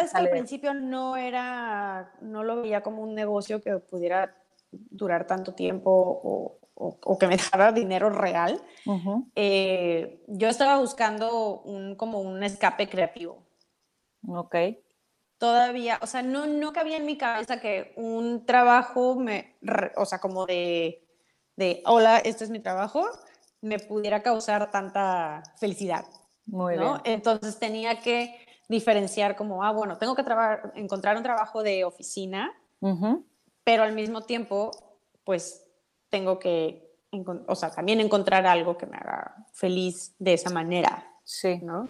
[0.00, 4.36] verdad es que al principio no era, no lo veía como un negocio que pudiera
[4.70, 8.60] durar tanto tiempo o, o, que me daba dinero real.
[9.34, 13.46] Eh, yo estaba buscando un, como un escape creativo.
[14.26, 14.56] Ok.
[15.38, 19.56] Todavía, o sea, no, no cabía en mi cabeza que un trabajo, me,
[19.96, 21.06] o sea, como de,
[21.56, 23.06] de, hola, este es mi trabajo,
[23.62, 26.04] me pudiera causar tanta felicidad.
[26.44, 26.92] Muy bien.
[27.04, 30.24] Entonces tenía que diferenciar como, ah, bueno, tengo que
[30.76, 32.52] encontrar un trabajo de oficina,
[33.64, 34.70] pero al mismo tiempo,
[35.24, 35.66] pues
[36.08, 36.88] tengo que,
[37.48, 41.04] o sea, también encontrar algo que me haga feliz de esa manera.
[41.24, 41.58] Sí.
[41.62, 41.88] ¿no?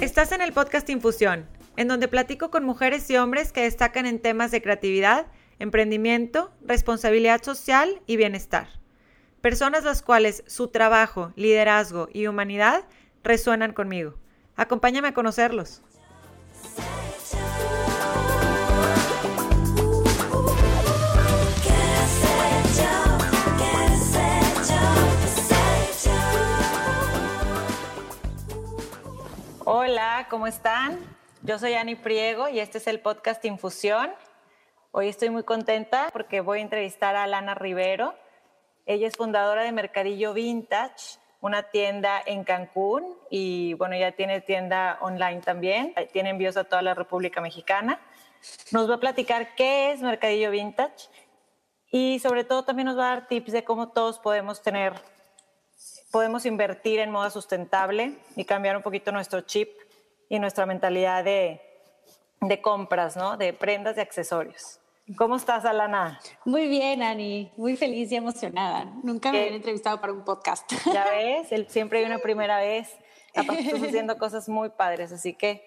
[0.00, 4.20] Estás en el podcast Infusión, en donde platico con mujeres y hombres que destacan en
[4.20, 5.26] temas de creatividad,
[5.58, 8.68] emprendimiento, responsabilidad social y bienestar.
[9.40, 12.84] Personas las cuales su trabajo, liderazgo y humanidad
[13.24, 14.14] resuenan conmigo.
[14.56, 15.82] Acompáñame a conocerlos.
[29.64, 30.98] Hola, ¿cómo están?
[31.42, 34.10] Yo soy Ani Priego y este es el podcast Infusión.
[34.94, 38.14] Hoy estoy muy contenta porque voy a entrevistar a Lana Rivero.
[38.84, 44.98] Ella es fundadora de Mercadillo Vintage, una tienda en Cancún y bueno, ya tiene tienda
[45.00, 45.94] online también.
[46.12, 48.02] Tiene envíos a toda la República Mexicana.
[48.70, 51.08] Nos va a platicar qué es Mercadillo Vintage
[51.90, 54.92] y sobre todo también nos va a dar tips de cómo todos podemos tener
[56.10, 59.70] podemos invertir en moda sustentable y cambiar un poquito nuestro chip
[60.28, 61.62] y nuestra mentalidad de,
[62.42, 63.38] de compras, ¿no?
[63.38, 64.81] De prendas y accesorios.
[65.16, 66.20] ¿Cómo estás, Alana?
[66.44, 67.52] Muy bien, Ani.
[67.56, 68.84] Muy feliz y emocionada.
[69.02, 70.70] Nunca me había entrevistado para un podcast.
[70.92, 72.96] Ya ves, siempre hay una primera vez.
[73.34, 75.64] Aparte, estás haciendo cosas muy padres, así que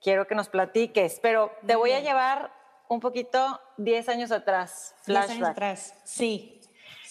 [0.00, 1.18] quiero que nos platiques.
[1.20, 2.52] Pero te voy a llevar
[2.88, 4.94] un poquito 10 años atrás.
[5.02, 5.28] Flashback.
[5.28, 6.58] 10 años atrás, sí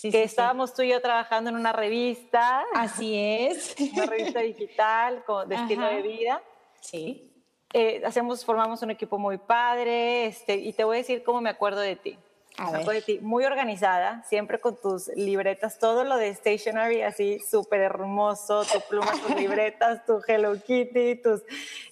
[0.01, 2.63] que estábamos tú y yo trabajando en una revista.
[2.73, 3.75] Así es.
[3.94, 6.41] Una revista digital con, de estilo de vida.
[6.81, 7.36] Sí.
[7.73, 11.50] Eh, hacemos, formamos un equipo muy padre, este, y te voy a decir cómo me
[11.50, 12.17] acuerdo de ti.
[12.57, 17.03] A me acuerdo de ti, muy organizada, siempre con tus libretas, todo lo de stationery
[17.03, 21.44] así súper hermoso, tu pluma, tus libretas, tu Hello Kitty, tus,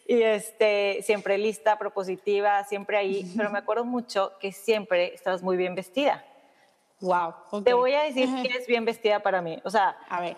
[0.08, 5.56] y este, siempre lista, propositiva, siempre ahí, pero me acuerdo mucho que siempre estabas muy
[5.56, 6.26] bien vestida.
[7.02, 7.64] Wow.
[7.64, 9.62] Te voy a decir que es bien vestida para mí.
[9.64, 10.38] O sea, a ver.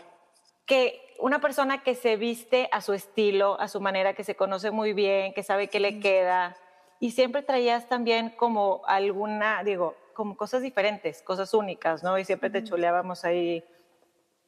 [0.66, 4.72] Que una persona que se viste a su estilo, a su manera, que se conoce
[4.72, 6.58] muy bien, que sabe qué le queda,
[7.00, 12.18] y siempre traías también como alguna, digo, como cosas diferentes, cosas únicas, ¿no?
[12.18, 13.64] Y siempre te chuleábamos ahí,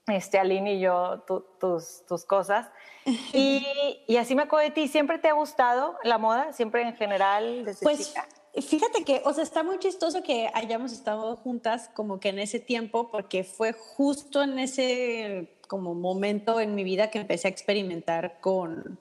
[0.08, 1.24] este, Aline y yo,
[1.60, 2.68] tus, tus cosas.
[3.34, 3.66] Y,
[4.08, 4.88] y, así me acuerdo de ti.
[4.88, 6.54] ¿Siempre te ha gustado la moda?
[6.54, 7.66] ¿Siempre en general?
[7.66, 8.14] Desde pues,
[8.62, 12.60] Fíjate que, o sea, está muy chistoso que hayamos estado juntas como que en ese
[12.60, 18.42] tiempo, porque fue justo en ese como momento en mi vida que empecé a experimentar
[18.42, 19.00] con,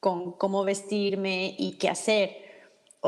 [0.00, 2.46] con cómo vestirme y qué hacer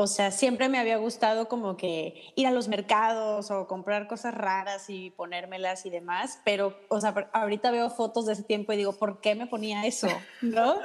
[0.01, 4.33] o sea, siempre me había gustado como que ir a los mercados o comprar cosas
[4.33, 8.77] raras y ponérmelas y demás, pero, o sea, ahorita veo fotos de ese tiempo y
[8.77, 10.07] digo, ¿por qué me ponía eso?
[10.41, 10.79] ¿No?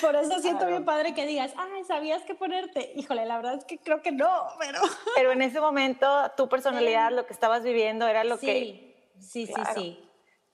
[0.00, 2.92] Por eso siento bien padre que digas, ay, ¿sabías qué ponerte?
[2.96, 4.80] Híjole, la verdad es que creo que no, pero...
[5.14, 8.94] Pero en ese momento, tu personalidad, lo que estabas viviendo era lo que...
[9.18, 10.05] Sí, sí, sí,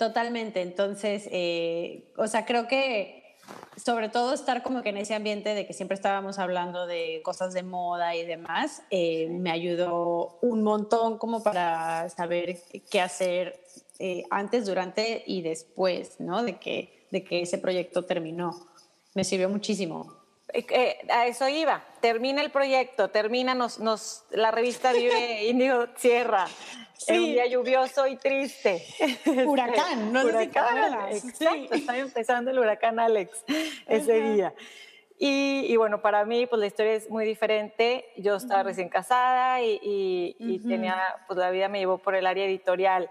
[0.02, 0.62] totalmente.
[0.62, 3.36] Entonces, eh, o sea, creo que
[3.76, 7.54] sobre todo estar como que en ese ambiente de que siempre estábamos hablando de cosas
[7.54, 12.58] de moda y demás, eh, me ayudó un montón como para saber
[12.90, 13.60] qué hacer
[14.00, 16.42] eh, antes, durante y después, ¿no?
[16.42, 18.66] De que, de que ese proyecto terminó.
[19.14, 20.12] Me sirvió muchísimo.
[20.52, 21.84] Eh, a eso iba.
[22.00, 26.46] Termina el proyecto, termina, nos, nos, la revista Vive Índigo cierra.
[27.06, 27.18] Sí.
[27.18, 28.84] un día lluvioso y triste.
[29.46, 33.44] Huracán, no huracán, Exacto, estaba empezando el huracán Alex
[33.86, 34.54] ese día.
[35.18, 38.06] Y, y, bueno, para mí, pues la historia es muy diferente.
[38.16, 39.78] Yo estaba recién casada y,
[40.38, 40.98] y, tenía,
[41.28, 43.08] pues la vida me llevó por el área editorial.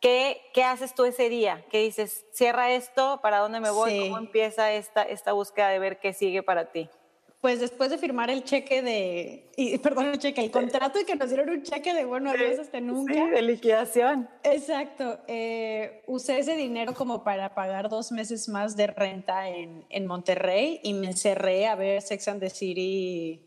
[0.00, 1.64] ¿Qué, ¿Qué, haces tú ese día?
[1.70, 2.26] ¿Qué dices?
[2.30, 3.20] ¿Cierra esto?
[3.22, 4.00] ¿Para dónde me voy?
[4.00, 6.90] ¿Cómo empieza esta, esta búsqueda de ver qué sigue para ti?
[7.40, 11.16] Pues después de firmar el cheque de, y, perdón, el cheque, el contrato y que
[11.16, 13.14] nos dieron un cheque de, bueno, adiós hasta nunca.
[13.14, 14.28] Sí, de liquidación.
[14.42, 15.18] Exacto.
[15.26, 20.80] Eh, usé ese dinero como para pagar dos meses más de renta en, en Monterrey
[20.82, 23.42] y me encerré a ver Sex and the City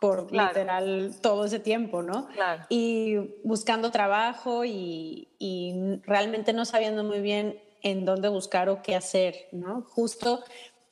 [0.00, 2.28] por literal todo ese tiempo, ¿no?
[2.28, 2.64] Claro.
[2.68, 8.96] Y buscando trabajo y, y realmente no sabiendo muy bien en dónde buscar o qué
[8.96, 9.82] hacer, ¿no?
[9.88, 10.42] Justo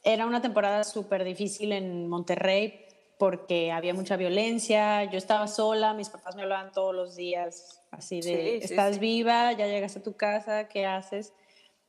[0.03, 2.87] era una temporada súper difícil en Monterrey
[3.19, 8.21] porque había mucha violencia, yo estaba sola, mis papás me hablaban todos los días, así
[8.21, 11.33] de, estás viva, ya llegaste a tu casa, ¿qué haces?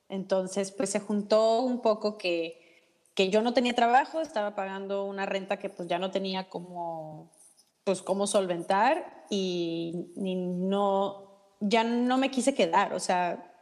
[0.08, 2.60] Entonces, pues se juntó un poco que,
[3.16, 7.32] que yo no tenía trabajo, estaba pagando una renta que pues ya no tenía como,
[7.82, 13.58] pues cómo solventar y no, ya no me quise quedar, o sea,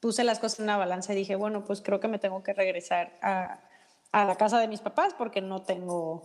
[0.00, 2.52] puse las cosas en una balanza y dije, bueno, pues creo que me tengo que
[2.52, 3.65] regresar a,
[4.16, 6.22] a la casa de mis papás porque no tengo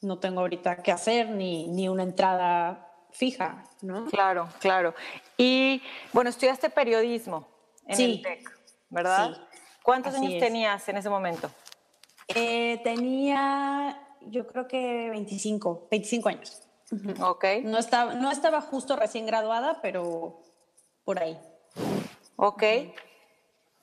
[0.00, 4.06] no tengo ahorita qué hacer ni, ni una entrada fija, ¿no?
[4.06, 4.94] Claro, claro.
[5.36, 5.82] Y
[6.12, 7.48] bueno, estudiaste periodismo
[7.88, 8.50] en el TEC,
[8.88, 9.34] ¿verdad?
[9.34, 9.40] Sí.
[9.82, 11.50] ¿Cuántos años tenías en ese momento?
[12.28, 16.62] Eh, tenía, yo creo que 25, 25 años.
[17.20, 17.44] Ok.
[17.64, 20.40] No estaba, no estaba justo recién graduada, pero
[21.02, 21.36] por ahí.
[22.36, 22.62] Ok.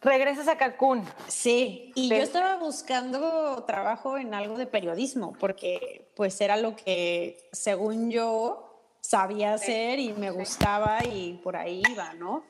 [0.01, 1.05] Regresas a Cancún.
[1.27, 7.47] Sí, y yo estaba buscando trabajo en algo de periodismo, porque pues era lo que,
[7.51, 12.43] según yo, sabía hacer y me gustaba y por ahí iba, ¿no?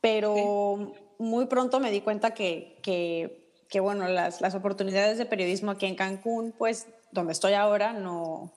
[0.00, 5.86] Pero muy pronto me di cuenta que, que, bueno, las, las, oportunidades de periodismo aquí
[5.86, 8.52] en Cancún, pues donde estoy ahora, no,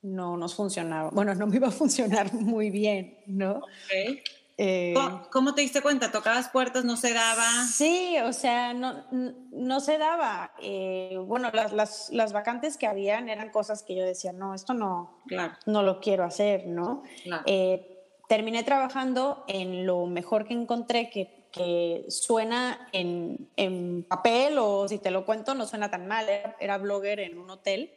[0.00, 1.10] no nos funcionaba.
[1.10, 3.62] Bueno, no me iba a funcionar muy bien, ¿no?
[3.86, 4.22] Okay.
[4.62, 4.92] Eh,
[5.30, 6.12] ¿Cómo, te diste cuenta?
[6.12, 6.84] ¿Tocabas puertas?
[6.84, 7.64] ¿No se daba?
[7.64, 10.52] Sí, o sea, no, no se daba.
[10.60, 14.74] Eh, bueno, las, las, las, vacantes que habían eran cosas que yo decía, no, esto
[14.74, 15.16] no,
[15.64, 17.04] no lo quiero hacer, ¿no?
[17.46, 24.86] Eh, terminé trabajando en lo mejor que encontré, que, que suena en, en, papel o
[24.88, 26.26] si te lo cuento no suena tan mal.
[26.60, 27.94] Era, blogger en un hotel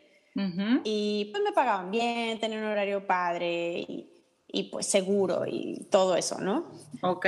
[0.85, 4.12] y pues me pagaban bien, tenía un horario padre y
[4.53, 6.67] y pues seguro y todo eso, ¿no?
[7.01, 7.25] Ok.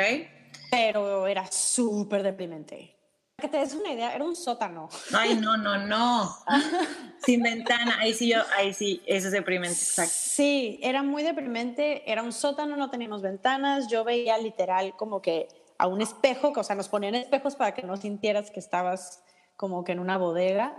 [0.69, 2.95] Pero era súper deprimente.
[3.35, 4.87] Que te des una idea, era un sótano.
[5.11, 6.33] Ay, no, no, no.
[7.25, 10.13] Sin ventana, ahí sí yo, ahí sí, eso es deprimente, exacto.
[10.15, 15.47] Sí, era muy deprimente, era un sótano, no teníamos ventanas, yo veía literal como que
[15.79, 19.23] a un espejo, o sea, nos ponían espejos para que no sintieras que estabas
[19.57, 20.77] como que en una bodega.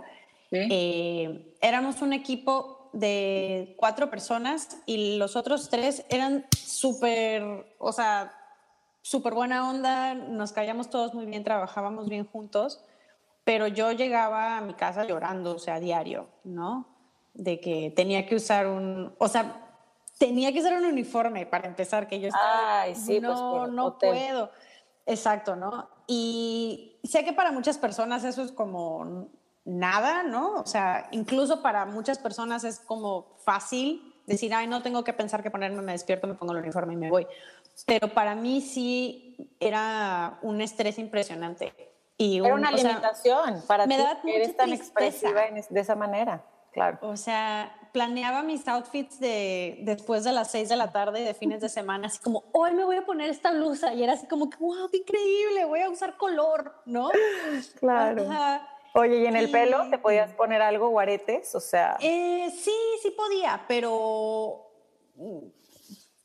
[0.49, 0.59] ¿Sí?
[0.71, 8.33] Eh, éramos un equipo de cuatro personas y los otros tres eran súper, o sea,
[9.01, 12.83] súper buena onda, nos caíamos todos muy bien, trabajábamos bien juntos,
[13.43, 16.87] pero yo llegaba a mi casa llorando, o sea, a diario, ¿no?
[17.33, 19.67] De que tenía que usar un, o sea,
[20.17, 23.97] tenía que usar un uniforme para empezar, que yo estaba, Ay, sí, pues, no, no
[23.97, 24.51] puedo.
[25.05, 25.89] Exacto, ¿no?
[26.05, 29.29] Y sé que para muchas personas eso es como
[29.67, 30.55] nada, ¿no?
[30.55, 35.43] O sea, incluso para muchas personas es como fácil decir, ay, no tengo que pensar
[35.43, 37.27] que ponerme, me despierto, me pongo el uniforme y me voy.
[37.85, 41.73] Pero para mí sí era un estrés impresionante.
[42.17, 46.97] Y era una limitación para me ti, que eres tan expresiva de esa manera, claro.
[47.01, 51.61] O sea, planeaba mis outfits de después de las seis de la tarde de fines
[51.61, 54.49] de semana, así como, hoy me voy a poner esta blusa, y era así como,
[54.59, 57.11] wow, qué increíble, voy a usar color, ¿no?
[57.79, 58.25] Claro.
[58.93, 61.53] Oye, ¿y en el pelo te podías poner algo, guaretes?
[61.55, 61.97] O sea.
[61.99, 64.71] Eh, sí, sí podía, pero.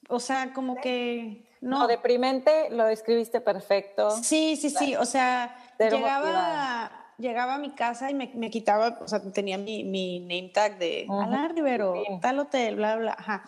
[0.09, 1.49] O sea, como que.
[1.61, 1.87] No.
[1.87, 4.11] deprimente lo describiste perfecto.
[4.11, 4.97] Sí, sí, sí.
[4.97, 10.19] O sea, llegaba, llegaba a mi casa y me, quitaba, o sea, tenía mi, mi
[10.21, 13.13] name tag de uh Rivero, tal hotel, bla, bla.
[13.17, 13.45] Ajá.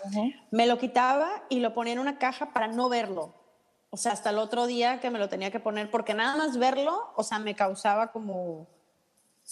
[0.52, 3.34] Me lo quitaba y lo ponía en una caja para no verlo.
[3.90, 6.56] O sea, hasta el otro día que me lo tenía que poner, porque nada más
[6.58, 8.66] verlo, o sea, me causaba como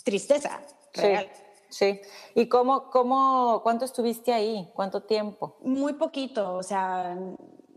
[0.05, 0.61] tristeza
[0.95, 1.31] real.
[1.69, 2.03] Sí,
[2.35, 4.71] ¿Y cómo, cómo, cuánto estuviste ahí?
[4.75, 5.57] ¿Cuánto tiempo?
[5.61, 7.17] Muy poquito, o sea,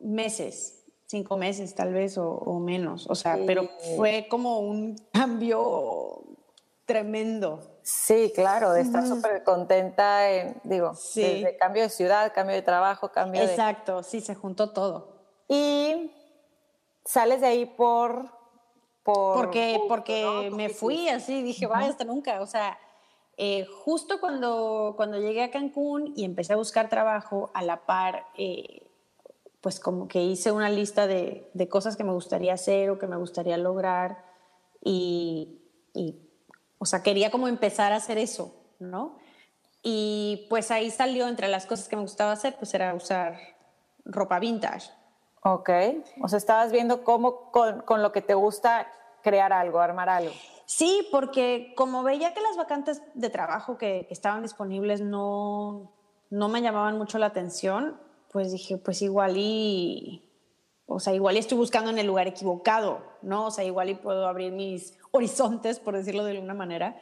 [0.02, 6.24] meses, cinco meses tal vez o, menos, o sea, pero fue como un cambio
[6.86, 7.62] tremendo.
[7.84, 13.14] Sí, claro, de estar súper contenta, en, digo, desde cambio de ciudad, cambio de trabajo,
[13.14, 15.16] cambio Exacto, sí, se juntó todo.
[15.48, 16.12] Y
[17.06, 18.30] sales de ahí por
[19.06, 22.42] porque, porque me fui así, dije, vaya, hasta nunca.
[22.42, 22.78] O sea,
[23.38, 28.26] eh, justo cuando, cuando llegué a Cancún y empecé a buscar trabajo, a la par,
[28.36, 28.88] eh,
[29.62, 33.08] pues como que hice una lista de, de, cosas que me gustaría hacer o que
[33.08, 34.26] me gustaría lograr
[34.84, 35.60] y,
[35.94, 36.20] y,
[36.80, 39.18] o sea, quería como empezar a hacer eso, ¿no?
[39.84, 43.38] Y pues ahí salió, entre las cosas que me gustaba hacer, pues era usar
[44.04, 44.90] ropa vintage.
[45.48, 45.70] Ok,
[46.24, 50.34] o sea, estabas viendo cómo con, con, lo que te gusta crear algo, armar algo.
[50.66, 55.92] Sí, porque como veía que las vacantes de trabajo que, estaban disponibles no,
[56.32, 57.96] no me llamaban mucho la atención,
[58.32, 60.28] pues dije, pues igual y,
[60.88, 63.46] o sea, igual y estoy buscando en el lugar equivocado, ¿no?
[63.46, 67.00] O sea, igual y puedo abrir mis horizontes, por decirlo de alguna manera.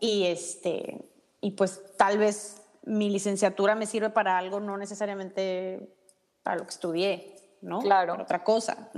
[0.00, 1.10] Y este,
[1.40, 5.96] y pues tal vez mi licenciatura me sirve para algo, no necesariamente
[6.42, 7.80] para lo que estudié, ¿no?
[7.80, 8.12] Claro.
[8.12, 8.90] Para otra cosa.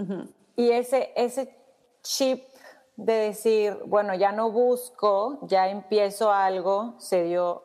[0.56, 1.56] Y ese, ese
[2.02, 2.44] chip
[2.96, 7.64] de decir, bueno, ya no busco, ya empiezo algo, se dio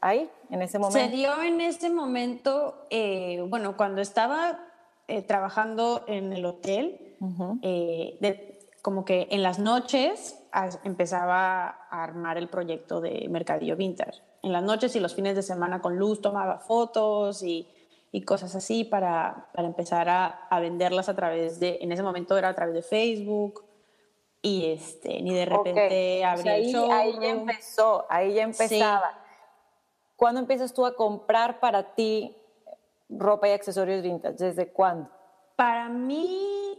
[0.00, 0.98] ahí, en ese momento.
[0.98, 4.60] Se dio en ese momento, eh, bueno, cuando estaba
[5.08, 7.16] eh, trabajando en el hotel,
[7.62, 10.38] eh, como que en las noches
[10.84, 14.20] empezaba a armar el proyecto de Mercadillo Vintage.
[14.42, 17.68] En las noches y los fines de semana con luz tomaba fotos y,
[18.14, 22.38] y cosas así para, para empezar a, a, venderlas a través de, en ese momento
[22.38, 23.64] era a través de Facebook
[24.40, 29.18] y este, ni de repente abrí ahí, el Ahí ya empezó, ahí ya empezaba.
[30.14, 32.36] ¿Cuándo empiezas tú a comprar para ti
[33.08, 34.36] ropa y accesorios vintage?
[34.36, 35.10] ¿Desde cuándo?
[35.56, 36.78] Para mí,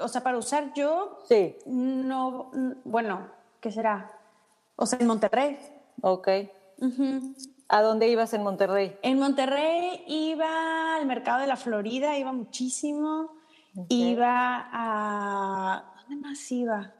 [0.00, 1.58] o sea, para usar yo, sí.
[1.66, 2.50] no,
[2.84, 3.28] bueno,
[3.60, 4.10] ¿qué será?
[4.76, 5.58] O sea, en Monterrey.
[6.00, 6.28] Ok.
[7.72, 8.98] ¿A dónde ibas en Monterrey?
[9.00, 13.30] En Monterrey iba al mercado de la Florida, iba muchísimo.
[13.88, 15.94] Iba a...
[16.02, 16.92] ¿Dónde más iba?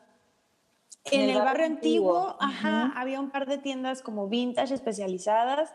[1.05, 5.75] En, el, barrio, antiguo, ajá, había un par de tiendas como vintage especializadas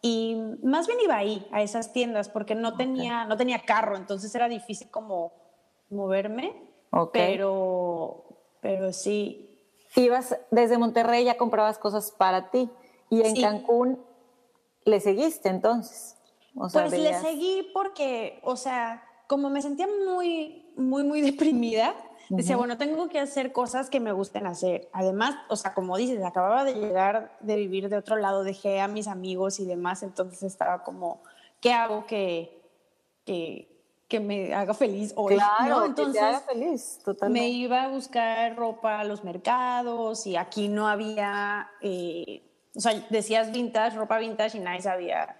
[0.00, 4.34] y más bien iba ahí, a esas tiendas, porque no, tenía, no tenía carro, entonces
[4.34, 5.32] era difícil como
[5.90, 6.54] moverme,
[7.12, 8.24] pero,
[8.62, 9.60] pero sí.
[9.94, 12.70] Ibas desde Monterrey, ya comprabas cosas para ti
[13.10, 14.07] y en Cancún
[14.88, 16.16] le seguiste entonces.
[16.54, 21.94] pues le seguí porque, o sea, como me sentía muy, muy, muy deprimida,
[22.30, 24.88] Decía, bueno, tengo que hacer cosas que me gusten hacer.
[24.92, 28.88] Además, o sea, como dices, acababa de llegar de vivir de otro lado, dejé a
[28.88, 31.22] mis amigos y demás, entonces estaba como,
[31.60, 32.62] ¿qué hago que,
[33.24, 35.36] que, que me haga feliz hoy?
[35.36, 37.40] Claro, Entonces, que te haga feliz, totalmente.
[37.40, 42.42] Me iba a buscar ropa a los mercados y aquí no había, eh,
[42.78, 45.36] o sea, decías vintage, ropa vintage y nadie sabía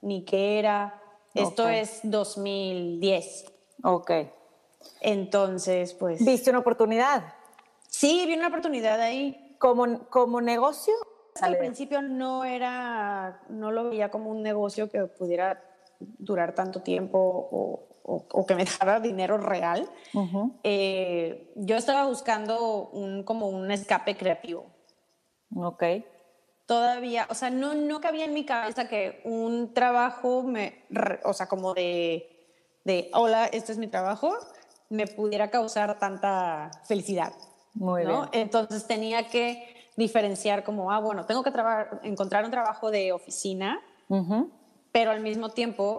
[0.00, 1.02] ni qué era.
[1.34, 3.44] Esto es 2010.
[3.84, 4.10] Ok.
[5.02, 6.24] Entonces, pues...
[6.24, 7.34] ¿Viste una oportunidad?
[7.88, 9.54] Sí, vi una oportunidad ahí.
[9.58, 10.94] ¿Como, como negocio?
[11.42, 15.62] Al principio no era, no lo veía como un negocio que pudiera
[16.00, 19.90] durar tanto tiempo o, o, que me dara dinero real.
[20.64, 24.64] Eh, yo estaba buscando un, como un escape creativo.
[25.54, 25.84] Ok.
[26.68, 30.84] Todavía, o sea, no, no cabía en mi cabeza que un trabajo, me,
[31.24, 32.28] o sea, como de,
[32.84, 34.34] de, hola, este es mi trabajo,
[34.90, 37.32] me pudiera causar tanta felicidad.
[37.72, 38.18] Muy bien.
[38.32, 41.50] Entonces tenía que diferenciar como, ah, bueno, tengo que
[42.02, 43.80] encontrar un trabajo de oficina,
[44.92, 45.98] pero al mismo tiempo,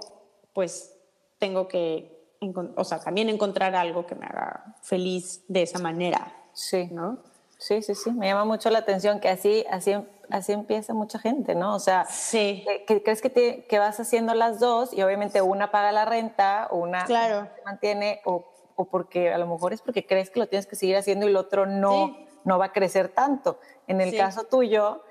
[0.53, 0.95] pues
[1.39, 2.35] tengo que,
[2.75, 6.31] o sea, también encontrar algo que me haga feliz de esa manera.
[6.53, 6.89] Sí.
[6.91, 7.23] ¿No?
[7.57, 8.11] Sí, sí, sí.
[8.11, 9.95] Me llama mucho la atención que así, así,
[10.29, 11.75] así empieza mucha gente, ¿no?
[11.75, 12.65] O sea, sí.
[12.87, 16.67] que, crees que, te, que vas haciendo las dos y obviamente una paga la renta,
[16.71, 17.47] una claro.
[17.55, 18.45] se mantiene o
[18.79, 21.29] o porque a lo mejor es porque crees que lo tienes que seguir haciendo y
[21.29, 23.59] el otro no, no va a crecer tanto.
[23.87, 25.03] En el caso tuyo,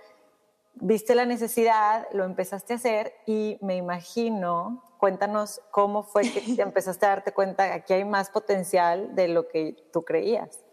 [0.73, 7.05] viste la necesidad, lo empezaste a hacer y me imagino, cuéntanos cómo fue que empezaste
[7.05, 10.65] a darte cuenta que aquí hay más potencial de lo que tú creías.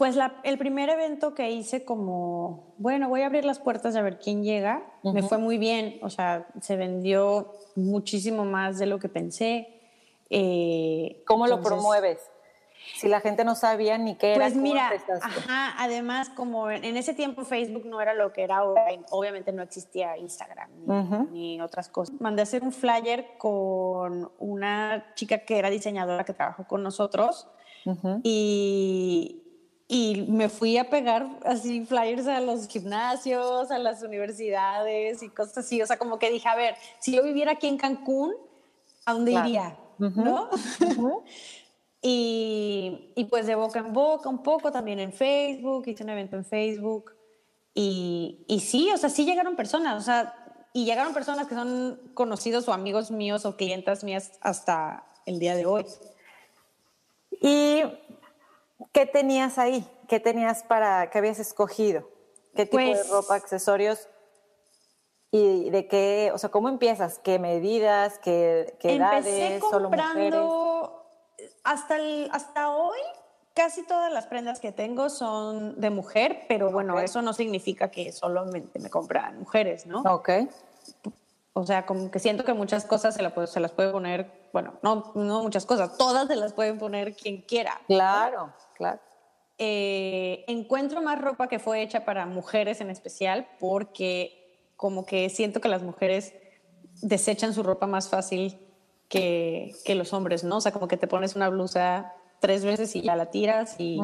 [0.00, 4.18] Pues el primer evento que hice como, bueno, voy a abrir las puertas a ver
[4.18, 9.10] quién llega, me fue muy bien, o sea, se vendió muchísimo más de lo que
[9.10, 9.78] pensé.
[10.30, 12.18] Eh, ¿Cómo lo promueves?
[12.96, 14.46] Si la gente no sabía ni qué era.
[14.46, 14.90] Pues mira,
[15.20, 19.62] ajá, además como en, ese tiempo Facebook no era lo que era ahora, obviamente no
[19.62, 20.70] existía Instagram
[21.30, 22.18] ni, otras cosas.
[22.22, 27.48] Mandé a hacer un flyer con una chica que era diseñadora que trabajó con nosotros
[28.22, 29.42] y,
[29.92, 35.58] y me fui a pegar así flyers a los gimnasios, a las universidades y cosas
[35.58, 35.82] así.
[35.82, 38.32] O sea, como que dije, a ver, si yo viviera aquí en Cancún,
[39.04, 39.76] ¿a dónde iría?
[39.98, 40.48] ¿no?
[42.02, 46.36] y, y, pues de boca en boca un poco, también en Facebook, hice un evento
[46.36, 47.12] en Facebook.
[47.74, 50.36] Y, y sí, o sea, sí llegaron personas, o sea,
[50.72, 55.56] y llegaron personas que son conocidos o amigos míos o clientas mías hasta el día
[55.56, 55.84] de hoy.
[57.42, 57.82] ¿Y
[58.92, 59.86] qué tenías ahí?
[60.08, 62.08] ¿Qué tenías para, qué habías escogido?
[62.54, 64.08] ¿Qué tipo de pues ropa, accesorios
[65.32, 67.20] ¿Y de qué, o sea, cómo empiezas?
[67.20, 68.18] ¿Qué medidas?
[68.18, 69.62] ¿Qué, qué edades?
[69.70, 70.34] ¿Solo mujeres?
[71.62, 72.98] Hasta, el, hasta hoy,
[73.54, 78.10] casi todas las prendas que tengo son de mujer, pero bueno, eso no significa que
[78.12, 80.02] solamente me compran mujeres, ¿no?
[80.02, 80.30] Ok.
[81.52, 84.74] O sea, como que siento que muchas cosas se, la, se las puede poner, bueno,
[84.82, 87.80] no, no muchas cosas, todas se las pueden poner quien quiera.
[87.86, 88.98] Claro, claro.
[89.58, 95.60] Eh, encuentro más ropa que fue hecha para mujeres en especial porque como que siento
[95.60, 96.32] que las mujeres
[97.02, 98.58] desechan su ropa más fácil
[99.10, 100.56] que, que los hombres, ¿no?
[100.56, 104.00] O sea, como que te pones una blusa tres veces y ya la tiras y,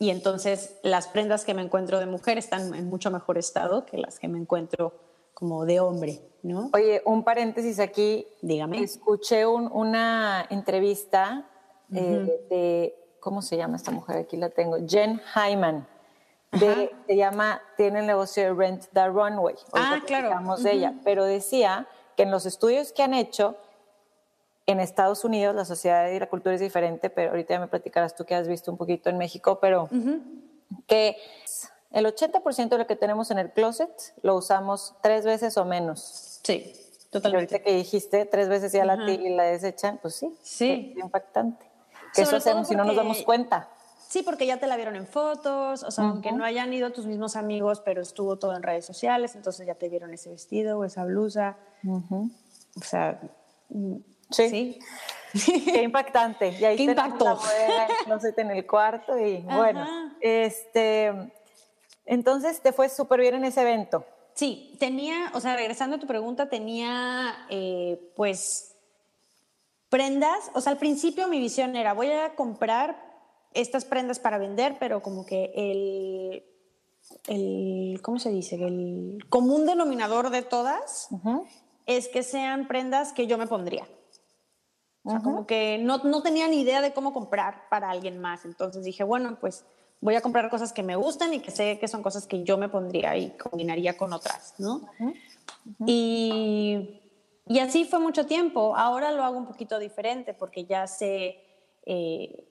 [0.00, 3.98] y entonces las prendas que me encuentro de mujer están en mucho mejor estado que
[3.98, 4.94] las que me encuentro
[5.32, 6.70] como de hombre, ¿no?
[6.74, 8.26] Oye, un paréntesis aquí.
[8.42, 8.82] Dígame.
[8.82, 11.48] Escuché una entrevista
[11.94, 14.18] eh, de, ¿cómo se llama esta mujer?
[14.18, 14.76] Aquí la tengo.
[14.86, 15.86] Jen Hyman.
[16.50, 19.54] De, se llama, tiene el negocio de Rent the Runway.
[19.72, 20.56] ah, claro.
[20.56, 20.94] de ella.
[21.02, 23.56] Pero decía que en los estudios que han hecho,
[24.66, 28.14] en Estados Unidos la sociedad y la cultura es diferente, pero ahorita ya me platicarás
[28.14, 29.88] tú que has visto un poquito en México, pero
[30.86, 31.16] que
[31.90, 33.90] el 80% de lo que tenemos en el closet
[34.22, 36.40] lo usamos tres veces o menos.
[36.42, 36.74] Sí,
[37.10, 37.54] totalmente.
[37.54, 40.36] ahorita que dijiste tres veces ya la, la desechan, pues sí.
[40.42, 40.92] Sí.
[40.96, 41.71] Es impactante.
[42.14, 43.68] Que eso hacemos si no nos damos cuenta.
[44.08, 47.06] Sí, porque ya te la vieron en fotos, o sea, aunque no hayan ido tus
[47.06, 50.84] mismos amigos, pero estuvo todo en redes sociales, entonces ya te vieron ese vestido o
[50.84, 51.56] esa blusa.
[51.86, 53.20] O sea,
[54.32, 54.78] Sí.
[55.32, 56.54] Qué impactante.
[56.58, 57.38] Y ahí Qué impacto.
[58.06, 59.86] no sé, en el cuarto y bueno,
[60.20, 61.32] este,
[62.04, 64.04] entonces te fue súper bien en ese evento.
[64.34, 68.71] Sí, tenía, o sea, regresando a tu pregunta, tenía eh, pues
[69.92, 72.96] prendas, o sea, al principio mi visión era, voy a comprar
[73.52, 76.42] estas prendas para vender, pero como que el,
[77.26, 78.54] el ¿cómo se dice?
[78.54, 81.10] El común denominador de todas
[81.84, 83.86] es que sean prendas que yo me pondría.
[85.04, 88.46] O sea, como que no, no tenía ni idea de cómo comprar para alguien más.
[88.46, 89.66] Entonces dije, bueno, pues
[90.00, 92.56] voy a comprar cosas que me gustan y que sé que son cosas que yo
[92.56, 94.88] me pondría y combinaría con otras, ¿no?
[95.84, 97.01] Y,
[97.52, 98.76] y, así fue mucho tiempo.
[98.76, 101.38] Ahora lo hago un poquito diferente porque ya sé,
[101.86, 102.48] eh,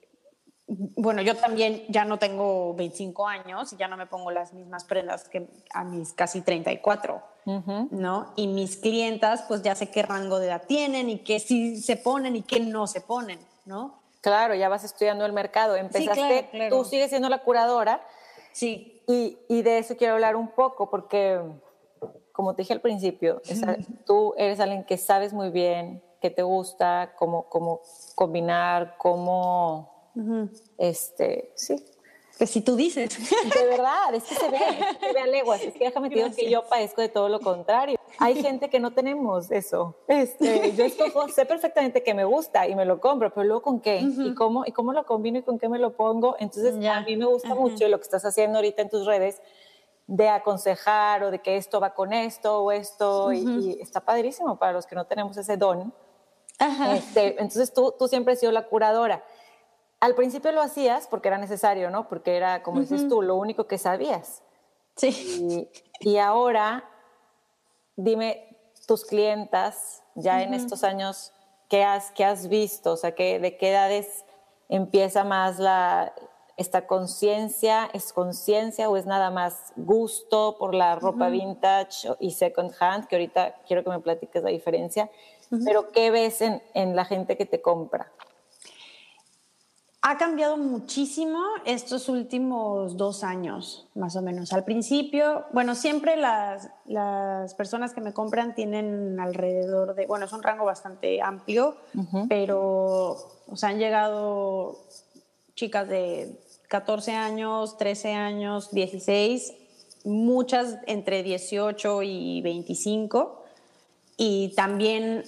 [0.68, 4.86] bueno, yo también ya no tengo 25 años y ya no me pongo las mismas
[4.86, 7.32] prendas que a mis casi 34.
[7.46, 8.34] ¿no?
[8.36, 11.98] Y mis clientas, pues ya sé qué rango de edad tienen y qué sí se
[11.98, 14.00] ponen y qué no se ponen, ¿no?
[14.22, 15.76] Claro, ya vas estudiando el mercado.
[15.76, 18.06] Empezaste, tú sigues siendo la curadora.
[18.52, 19.02] Sí.
[19.08, 21.40] Y, y, de eso quiero hablar un poco, porque,
[22.32, 23.42] como te dije al principio,
[24.06, 27.82] tú eres alguien que sabes muy bien, que te gusta, cómo, cómo
[28.16, 30.12] combinar, cómo,
[30.78, 31.84] este, sí,
[32.42, 33.20] pues si tú dices.
[33.54, 34.58] De verdad, es que se ve,
[35.00, 35.62] se ve a leguas.
[35.62, 38.00] Es que déjame decir que yo padezco de todo lo contrario.
[38.18, 39.96] Hay gente que no tenemos eso.
[40.08, 40.86] Este, yo
[41.30, 44.64] sé perfectamente que me gusta y me lo compro, pero luego con qué y cómo
[44.66, 46.36] y cómo lo combino y con qué me lo pongo.
[46.40, 49.40] Entonces a mí me gusta mucho lo que estás haciendo ahorita en tus redes
[50.12, 54.74] de aconsejar o de que esto va con esto o esto y, está padrísimo para
[54.74, 55.94] los que no tenemos ese don.
[56.94, 59.24] Este, entonces tú, tú siempre has sido la curadora
[60.02, 62.10] al principio lo hacías porque era necesario, ¿no?
[62.10, 64.44] Porque era, como dices tú, lo único que sabías.
[64.98, 65.70] Sí.
[66.00, 66.84] Y, ahora,
[67.96, 71.32] dime tus clientas, ya en estos años,
[71.70, 72.94] ¿qué has, qué has visto?
[72.94, 74.26] O sea, ¿qué, ¿de qué edades
[74.70, 76.14] empieza más la,
[76.62, 77.90] esta conciencia?
[77.94, 83.08] ¿Es conciencia o es nada más gusto por la ropa vintage y second hand?
[83.08, 85.10] Que ahorita quiero que me platiques la diferencia.
[85.66, 88.12] Pero ¿qué ves en, en la gente que te compra?
[90.04, 94.52] Ha cambiado muchísimo estos últimos dos años, más o menos.
[94.52, 100.34] Al principio, bueno, siempre las, las personas que me compran tienen alrededor de, bueno, es
[100.34, 101.76] un rango bastante amplio,
[102.30, 103.12] pero,
[103.48, 104.80] o sea, han llegado
[105.54, 106.36] chicas de
[106.72, 109.54] 14 años, 13 años, 16,
[110.06, 113.44] muchas entre 18 y 25,
[114.16, 115.26] y también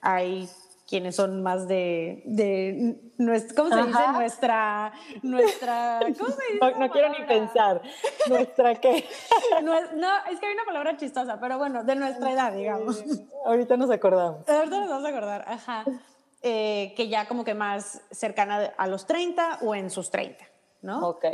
[0.00, 0.48] hay
[0.88, 2.96] quienes son más de, de
[3.54, 3.98] ¿cómo se dice?
[4.14, 6.78] Nuestra, nuestra, ¿cómo se dice?
[6.78, 7.82] No, quiero ni pensar.
[8.28, 9.04] ¿Nuestra qué?
[9.62, 13.04] No, es que hay una palabra chistosa, pero bueno, de nuestra edad, digamos.
[13.44, 14.48] Ahorita nos acordamos.
[14.48, 15.84] Ahorita nos vamos a acordar, ajá.
[16.40, 20.44] Eh, que ya como que más cercana a los 30 o en sus 30,
[20.86, 21.06] ¿no?
[21.08, 21.26] Ok.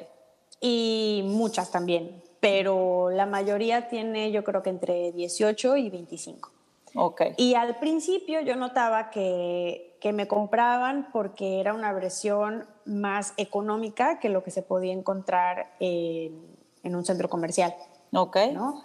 [0.60, 6.50] Y muchas también, pero la mayoría tiene yo creo que entre 18 y 25.
[6.94, 7.34] Okay.
[7.38, 14.20] Y al principio yo notaba que, que, me compraban porque era una versión más económica
[14.20, 16.38] que lo que se podía encontrar en,
[16.82, 17.74] en un centro comercial.
[18.12, 18.36] Ok.
[18.52, 18.82] ¿no?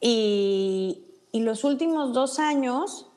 [0.00, 3.07] Y, y, los últimos dos años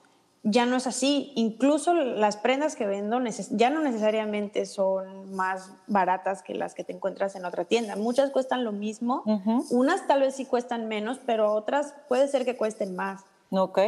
[0.44, 1.32] ya no es así.
[1.36, 3.20] Incluso las prendas que vendo
[3.52, 7.96] ya no necesariamente son más baratas que las que te encuentras en otra tienda.
[7.96, 9.24] Muchas cuestan lo mismo.
[9.70, 13.24] Unas tal vez sí cuestan menos, pero otras puede ser que cuesten más.
[13.52, 13.80] Ok.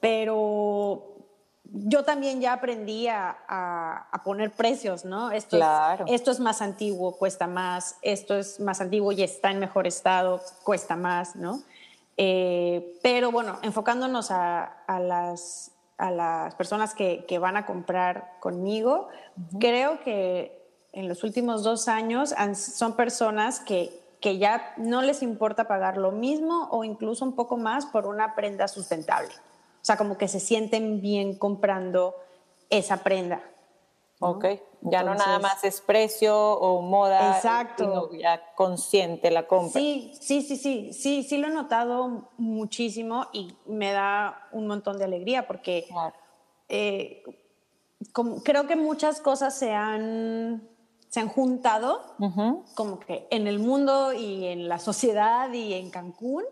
[0.00, 1.18] pero
[1.70, 5.30] yo también ya aprendí a, a, poner precios, ¿no?
[5.30, 6.06] Esto, claro.
[6.06, 9.86] es, esto es más antiguo, cuesta más, esto es más antiguo y está en mejor
[9.86, 11.62] estado, cuesta más, ¿no?
[12.16, 18.36] Eh, pero bueno, enfocándonos a, a, las, a las personas que, que van a comprar
[18.40, 19.08] conmigo,
[19.58, 20.58] creo que
[20.92, 26.12] en los últimos dos años son personas que, que ya no les importa pagar lo
[26.12, 29.30] mismo o incluso un poco más por una prenda sustentable.
[29.80, 32.14] O sea, como que se sienten bien comprando
[32.70, 33.42] esa prenda.
[34.20, 34.46] Ok,
[34.82, 37.84] ya no nada más es precio o moda, exacto.
[37.84, 39.80] sino ya consciente la compra.
[39.80, 44.98] Sí, sí, sí, sí, sí, sí lo he notado muchísimo y me da un montón
[44.98, 45.88] de alegría porque
[46.68, 47.22] eh,
[48.44, 50.68] creo que muchas cosas se han,
[51.08, 52.14] se han juntado
[52.74, 56.44] como que en el mundo y en la sociedad y en Cancún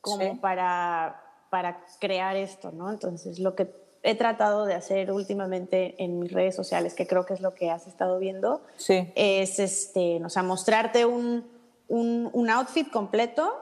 [0.00, 2.90] como para para crear esto, ¿no?
[2.90, 3.66] Entonces, lo que
[4.02, 7.70] he tratado de hacer últimamente en mis redes sociales, que creo que es lo que
[7.70, 9.12] has estado viendo, sí.
[9.14, 11.46] es este, o sea, mostrarte un,
[11.88, 13.54] un, outfit completo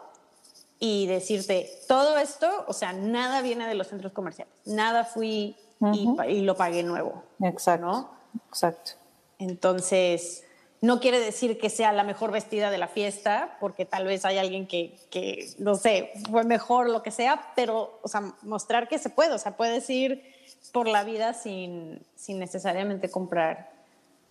[0.78, 5.56] y decirte, todo esto, o sea, nada viene de los centros comerciales, nada fui
[5.92, 7.22] y, lo pagué nuevo.
[7.42, 7.86] Exacto.
[7.86, 8.10] ¿no?
[8.48, 8.92] Exacto.
[9.38, 10.44] Entonces,
[10.82, 14.38] no quiere decir que sea la mejor vestida de la fiesta, porque tal vez hay
[14.38, 18.98] alguien que, que, no sé, fue mejor, lo que sea, pero, o sea, mostrar que
[18.98, 20.22] se puede, o sea, puedes ir
[20.72, 23.70] por la vida sin, sin necesariamente comprar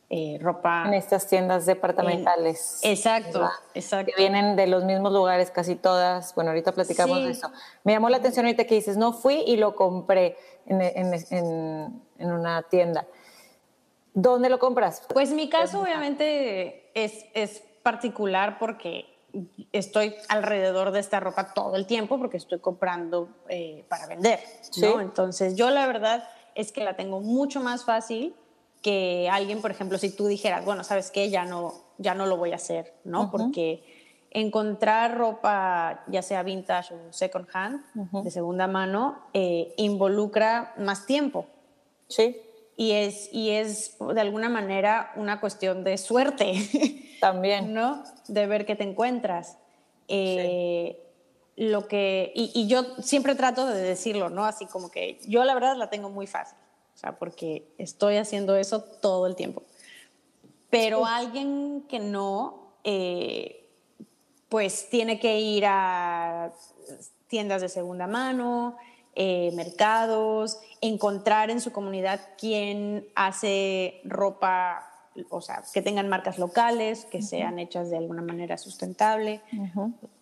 [0.10, 0.86] eh, ropa.
[0.88, 2.80] En estas tiendas departamentales.
[2.82, 4.12] exacto, exacto.
[4.16, 6.34] Que vienen de los mismos lugares casi todas.
[6.34, 7.52] Bueno, ahorita platicamos de eso.
[7.84, 10.36] Me llamó la atención ahorita que dices, no fui y lo compré
[10.66, 13.06] en, en, en, en una tienda.
[14.14, 15.04] ¿Dónde lo compras?
[15.14, 19.06] Pues mi caso obviamente es, es particular porque
[19.72, 24.40] estoy alrededor de esta ropa todo el tiempo porque estoy comprando eh, para vender,
[24.82, 25.00] ¿no?
[25.02, 28.36] Entonces yo la verdad es que la tengo mucho más fácil
[28.82, 31.30] que alguien, por ejemplo, si tú dijeras, bueno, ¿sabes qué?
[31.30, 33.30] Ya no, ya no lo voy a hacer, ¿no?
[33.30, 33.84] Porque
[34.32, 37.84] encontrar ropa, ya sea vintage o second hand,
[38.24, 41.46] de segunda mano, eh, involucra más tiempo.
[42.08, 42.42] Sí
[42.80, 46.54] y es, y es de alguna manera una cuestión de suerte.
[47.20, 47.74] También.
[47.74, 48.06] ¿No?
[48.30, 49.58] De ver qué te encuentras.
[50.08, 50.98] Eh,
[51.58, 54.46] lo que, y, yo siempre trato de decirlo, ¿no?
[54.46, 56.58] Así como que yo la verdad la tengo muy fácil,
[56.96, 59.64] o sea, porque estoy haciendo eso todo el tiempo.
[60.70, 63.68] Pero alguien que no, eh,
[64.48, 66.54] pues tiene que ir a
[67.28, 68.78] tiendas de segunda mano,
[69.16, 74.86] eh, mercados, encontrar en su comunidad quién hace ropa,
[75.30, 79.42] o sea, que tengan marcas locales, que sean hechas de alguna manera sustentable,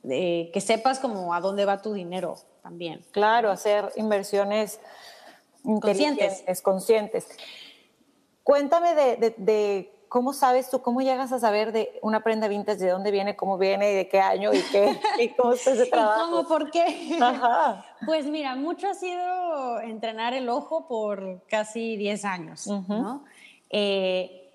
[0.04, 3.06] que sepas como a dónde va tu dinero también.
[3.12, 4.80] Claro, hacer inversiones
[5.64, 6.62] conscientes.
[6.62, 7.28] conscientes.
[8.44, 13.12] Cuéntame de ¿cómo sabes tú, cómo llegas a saber de una prenda vintage, de dónde
[13.12, 16.26] viene, cómo viene y de qué año y qué, y cómo es ese trabajo?
[16.28, 17.18] ¿Y cómo, por qué?
[18.06, 23.24] Pues mira, mucho ha sido entrenar el ojo por casi 10 años, ¿no?
[23.70, 24.52] Eh,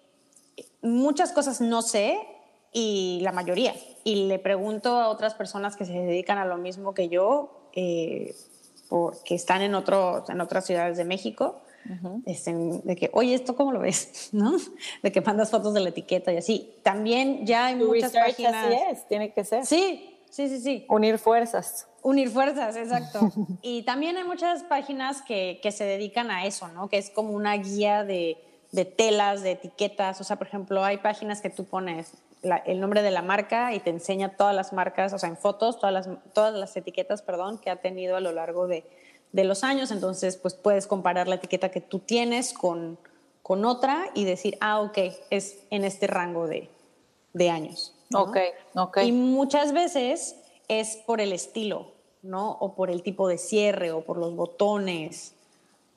[0.81, 2.19] muchas cosas no sé
[2.73, 3.75] y la mayoría.
[4.05, 8.35] Y le pregunto a otras personas que se dedican a lo mismo que yo, eh,
[8.89, 11.62] porque están en, otros, en otras ciudades de México
[12.27, 14.29] este, de que, oye, ¿esto cómo lo ves?
[14.33, 14.57] ¿No?
[15.03, 16.75] De que mandas fotos de la etiqueta y así.
[16.83, 18.67] También ya hay muchas páginas.
[18.67, 19.67] Así es, tiene que ser.
[19.67, 20.87] Sí, sí, sí, sí.
[20.89, 21.89] Unir fuerzas.
[22.03, 23.31] Unir fuerzas, exacto.
[23.63, 26.89] y también hay muchas páginas que, que, se dedican a eso, ¿no?
[26.89, 28.37] Que es como una guía de,
[28.73, 30.21] de, telas, de etiquetas.
[30.21, 32.13] O sea, por ejemplo, hay páginas que tú pones
[32.67, 35.79] el nombre de la marca y te enseña todas las marcas, o sea, en fotos,
[35.79, 38.85] todas las, todas las etiquetas, perdón, que ha tenido a lo largo de,
[39.33, 42.99] de los años, entonces pues puedes comparar la etiqueta que tú tienes con,
[43.43, 44.99] con otra y decir, ah, ok,
[45.31, 46.71] es en este rango de,
[47.33, 47.95] de años.
[48.15, 48.37] Ok,
[48.75, 48.99] ok.
[49.05, 50.37] Y muchas veces
[50.69, 51.93] es por el estilo,
[52.23, 52.53] ¿no?
[52.53, 55.35] O por el tipo de cierre, o por los botones,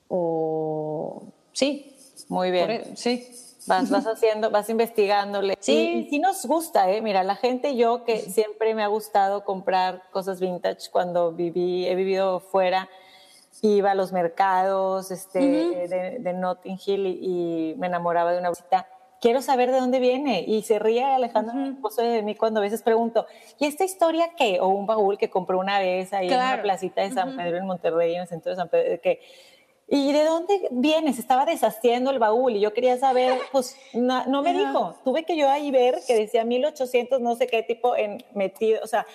[0.08, 1.24] o...
[1.52, 1.94] Sí.
[2.28, 2.70] Muy bien.
[2.70, 3.28] E, sí.
[3.66, 5.56] Vas, vas haciendo, vas investigándole.
[5.58, 6.06] Sí.
[6.06, 7.02] Y, sí nos gusta, ¿eh?
[7.02, 11.94] Mira, la gente, yo que siempre me ha gustado comprar cosas vintage cuando viví, he
[11.94, 12.88] vivido fuera,
[13.62, 18.86] iba a los mercados este, de, de, Notting Hill y, me enamoraba de una bolsita.
[19.20, 20.44] Quiero saber de dónde viene.
[20.46, 23.26] Y se ríe Alejandro, mi esposo, de mí cuando a veces pregunto,
[23.58, 24.60] ¿y esta historia qué?
[24.60, 27.66] O un baúl que compré una vez ahí en una placita de San Pedro en
[27.66, 29.20] Monterrey, en el centro de San Pedro, que
[29.88, 31.12] ¿Y de dónde viene?
[31.12, 34.96] Se estaba deshaciendo el baúl y yo quería saber, pues no, no me dijo.
[35.04, 38.80] Tuve que yo ahí ver que decía 1800, no sé qué tipo en metido.
[38.82, 39.06] O sea,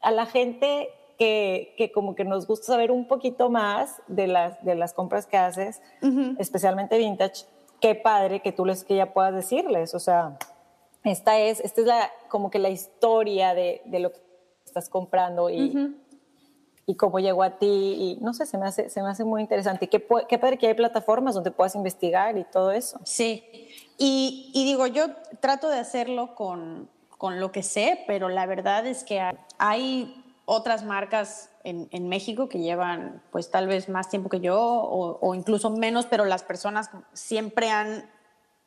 [0.00, 4.62] a la gente que, que, como que nos gusta saber un poquito más de las,
[4.64, 5.80] de las compras que haces,
[6.38, 7.46] especialmente vintage.
[7.80, 10.38] Qué padre que tú les que ya puedas decirles, o sea,
[11.04, 14.18] esta es, esta es la, como que la historia de, de lo que
[14.64, 15.94] estás comprando y,
[16.84, 17.66] y cómo llegó a ti.
[17.66, 19.88] Y no sé, se me hace, se me hace muy interesante.
[19.88, 23.00] Qué, qué padre que hay plataformas donde puedas investigar y todo eso.
[23.04, 23.44] Sí.
[23.98, 25.06] Y, y digo, yo
[25.40, 29.22] trato de hacerlo con, con, lo que sé, pero la verdad es que
[29.58, 34.58] hay otras marcas en, en, México que llevan pues tal vez más tiempo que yo
[34.58, 38.08] o, o, incluso menos, pero las personas siempre han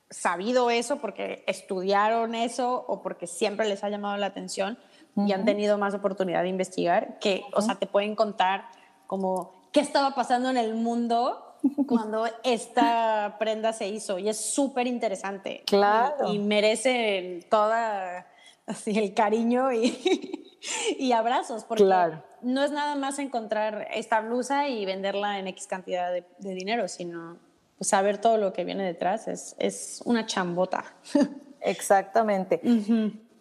[0.10, 4.78] sabido eso porque estudiaron eso o porque siempre les ha llamado la atención
[5.15, 8.65] y han tenido más oportunidad de investigar, que, o sea, te pueden contar
[9.08, 14.88] como qué estaba pasando en el mundo cuando esta prenda se hizo y es súper
[14.88, 15.63] interesante.
[15.65, 16.32] Claro.
[16.34, 18.28] Y, merece toda
[18.65, 20.46] así el cariño y,
[20.98, 22.24] y abrazos, porque claro.
[22.41, 26.88] no es nada más encontrar esta blusa y venderla en X cantidad de, de dinero,
[26.88, 27.38] sino
[27.78, 29.28] pues, saber todo lo que viene detrás.
[29.28, 30.84] Es, es una chambota.
[31.62, 32.62] Exactamente.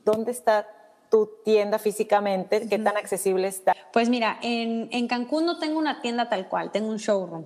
[0.04, 0.66] ¿Dónde está
[1.10, 2.68] tu tienda físicamente?
[2.68, 3.74] ¿Qué tan accesible está?
[3.92, 7.44] Pues mira, en, en, Cancún no tengo una tienda tal cual, tengo un showroom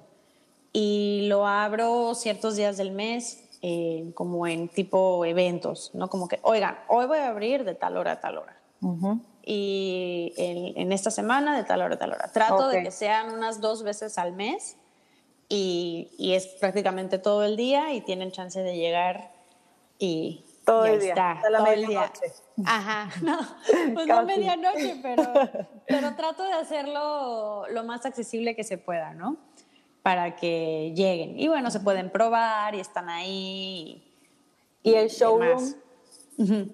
[0.72, 6.08] y lo abro ciertos días del mes, eh, como en tipo eventos, ¿no?
[6.08, 8.56] Como que, oigan, hoy voy a abrir de tal hora a tal hora.
[9.44, 12.31] Y en, en, esta semana de tal hora a tal hora.
[12.33, 12.78] Trato okay.
[12.78, 14.76] de que sean unas dos veces al mes
[15.48, 19.33] y, y, es prácticamente todo el día y tienen chance de llegar
[19.98, 22.20] y todo el día, está, hasta la todo el medianoche.
[22.57, 22.66] día.
[22.66, 23.38] Ajá, no,
[23.94, 25.24] pues no medianoche, pero,
[25.88, 29.37] pero trato de hacerlo lo más accesible que se pueda, ¿no?
[30.02, 31.38] Para que lleguen.
[31.38, 34.05] Y bueno, se pueden probar y están ahí.
[34.83, 35.62] ¿Y, y el showroom?
[36.38, 36.72] Uh -huh.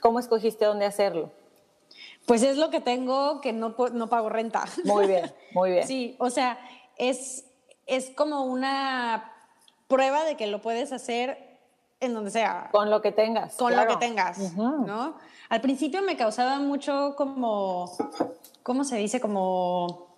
[0.00, 1.32] ¿Cómo escogiste dónde hacerlo?
[2.30, 4.64] Pues es lo que tengo que no, no pago renta.
[4.84, 5.84] Muy bien, muy bien.
[5.84, 6.60] Sí, o sea,
[6.96, 7.44] es,
[7.88, 9.32] es como una
[9.88, 11.58] prueba de que lo puedes hacer
[11.98, 12.68] en donde sea.
[12.70, 13.56] Con lo que tengas.
[13.56, 13.90] Con claro.
[13.90, 14.86] lo que tengas, uh -huh.
[14.86, 15.16] ¿no?
[15.48, 17.90] Al principio me causaba mucho como,
[18.62, 19.20] ¿cómo se dice?
[19.20, 20.14] Como,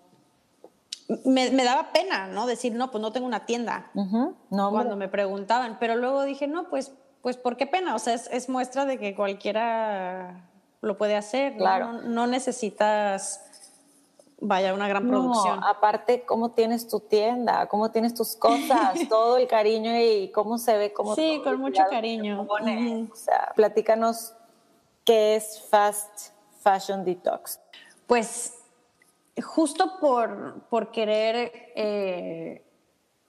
[1.25, 2.47] me, me daba pena, ¿no?
[2.47, 3.91] Decir, no, pues no tengo una tienda.
[3.95, 4.35] Uh -huh.
[4.51, 5.07] no, cuando hombre.
[5.07, 7.95] me preguntaban, pero luego dije, no, pues, pues ¿por qué pena?
[7.95, 10.52] O sea, es, es muestra de que cualquiera
[10.83, 11.93] lo puede hacer, claro.
[11.93, 13.41] no, no necesitas
[14.43, 15.63] vaya, una gran producción.
[15.65, 20.77] Aparte, cómo tienes tu tienda, cómo tienes tus cosas, todo el cariño y cómo se
[20.77, 20.93] ve.
[20.93, 22.47] Cómo sí, con mucho cariño.
[22.47, 23.11] -huh.
[23.11, 24.35] O sea, platícanos
[25.05, 27.61] qué es Fast Fashion Detox.
[28.07, 28.59] Pues
[29.43, 32.65] justo por, por querer eh,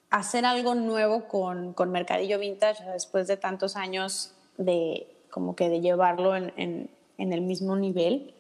[0.10, 5.82] hacer algo nuevo con, con Mercadillo Vintage, después de tantos años de como que de
[5.82, 8.34] llevarlo en, en, en el mismo nivel,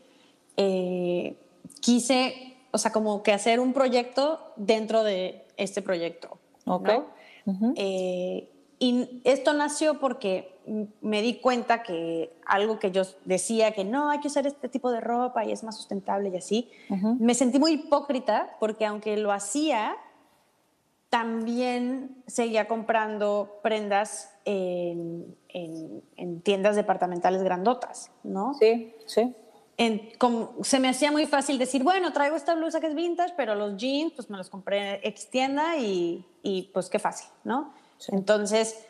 [0.57, 1.35] eh,
[1.79, 6.39] quise o sea, como que hacer un proyecto dentro de este proyecto.
[6.65, 6.87] Ok.
[6.87, 7.05] ¿no?
[7.45, 7.73] Uh -huh.
[7.77, 10.57] eh, y esto nació porque
[11.01, 14.91] me di cuenta que algo que yo decía que no, hay que usar este tipo
[14.91, 17.19] de ropa y es más sustentable y así, uh -huh.
[17.19, 19.95] me sentí muy hipócrita porque aunque lo hacía,
[21.13, 28.55] también seguía comprando prendas en, en, en tiendas departamentales grandotas, ¿no?
[28.55, 29.35] Sí, sí.
[29.77, 33.35] En, como, se me hacía muy fácil decir, bueno, traigo esta blusa que es vintage,
[33.37, 37.75] pero los jeans, pues me los compré ex tienda y, y pues qué fácil, ¿no?
[37.99, 38.11] Sí.
[38.15, 38.83] Entonces,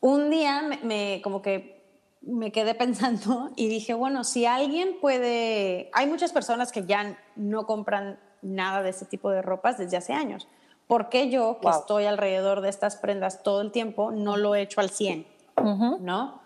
[0.00, 1.82] un día me, me, como que
[2.22, 7.66] me quedé pensando y dije, bueno, si alguien puede, hay muchas personas que ya no
[7.66, 10.48] compran nada de ese tipo de ropas desde hace años.
[10.92, 11.80] ¿Por qué yo, que wow.
[11.80, 15.26] estoy alrededor de estas prendas todo el tiempo, no lo he hecho al 100?
[15.56, 15.98] Uh -huh.
[16.00, 16.42] ¿No?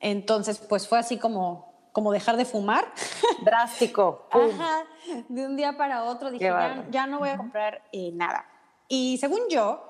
[0.00, 2.86] Entonces, pues fue así como, como dejar de fumar.
[3.44, 4.28] Drástico.
[4.30, 4.84] Ajá,
[5.28, 8.46] de un día para otro dije, ya, ya, no voy a comprar eh, nada.
[8.88, 9.84] Y según yo,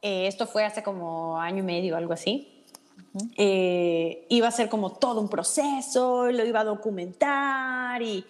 [0.00, 2.64] eh, esto fue hace como año y medio, algo así,
[3.14, 3.34] uh -huh.
[3.36, 8.24] eh, iba a ser como todo un proceso, lo iba a documentar y,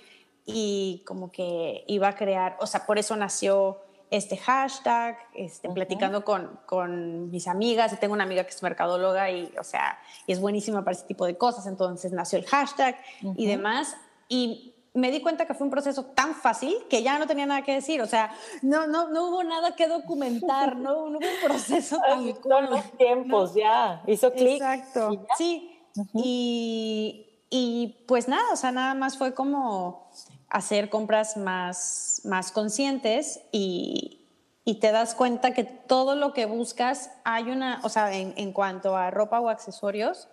[0.46, 5.70] y como que iba a crear, o sea, por eso nació este hashtag, este, uh
[5.70, 5.74] -huh.
[5.74, 10.32] platicando con, con, mis amigas, tengo una amiga que es mercadóloga y, o sea, y
[10.32, 13.34] es buenísima para ese tipo de cosas, entonces nació el hashtag uh -huh.
[13.36, 13.96] y demás,
[14.28, 17.62] y me di cuenta que fue un proceso tan fácil que ya no tenía nada
[17.62, 21.48] que decir, o sea, no, no, no hubo nada que documentar, no, no hubo un
[21.48, 23.60] proceso tan Son los tiempos, ¿no?
[23.60, 24.54] ya, hizo clic.
[24.60, 26.10] Exacto, y sí, uh -huh.
[26.14, 30.10] y, y pues nada, o sea, nada más fue como
[30.50, 34.26] hacer compras más, más conscientes y,
[34.64, 38.52] y, te das cuenta que todo lo que buscas hay una, o sea, en, en,
[38.52, 40.28] cuanto a ropa o accesorios,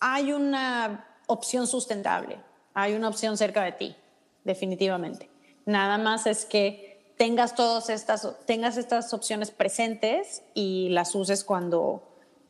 [0.00, 2.38] hay una opción sustentable,
[2.74, 3.96] hay una opción cerca de ti,
[4.44, 5.30] definitivamente.
[5.64, 12.02] Nada más es que tengas todas estas, tengas estas opciones presentes y las uses cuando,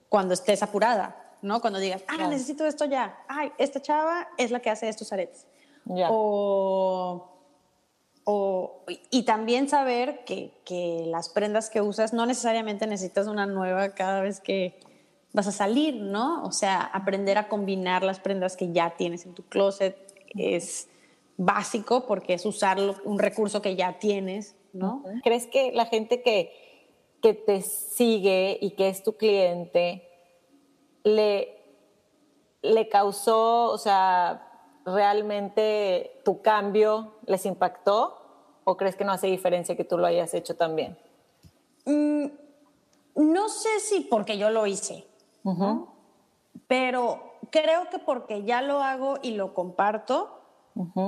[0.08, 1.60] cuando estés apurada, ¿no?
[1.60, 3.18] Cuando digas, ah, necesito esto ya.
[3.28, 5.46] Ay, esta chava es la que hace estos aretes.
[5.86, 7.28] O,
[8.24, 13.90] o, y también saber que, que las prendas que usas no necesariamente necesitas una nueva
[13.90, 14.78] cada vez que
[15.32, 16.44] vas a salir, ¿no?
[16.44, 19.96] O sea, aprender a combinar las prendas que ya tienes en tu closet
[20.34, 20.88] es
[21.36, 25.02] básico porque es usar un recurso que ya tienes, ¿no?
[25.24, 26.52] ¿Crees que la gente que,
[27.22, 30.08] que te sigue y que es tu cliente
[31.04, 31.58] le,
[32.62, 34.51] le causó, o sea,
[34.84, 38.18] realmente tu cambio les impactó
[38.64, 40.96] o crees que no hace diferencia que tú lo hayas hecho también?
[41.84, 42.26] Mm,
[43.16, 45.06] no sé si porque yo lo hice,
[46.66, 50.38] pero creo que porque ya lo hago y lo comparto,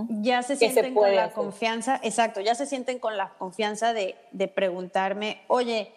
[0.09, 4.49] ya se sienten con la confianza, exacto, ya se sienten con la confianza de, de,
[4.49, 5.95] preguntarme, oye,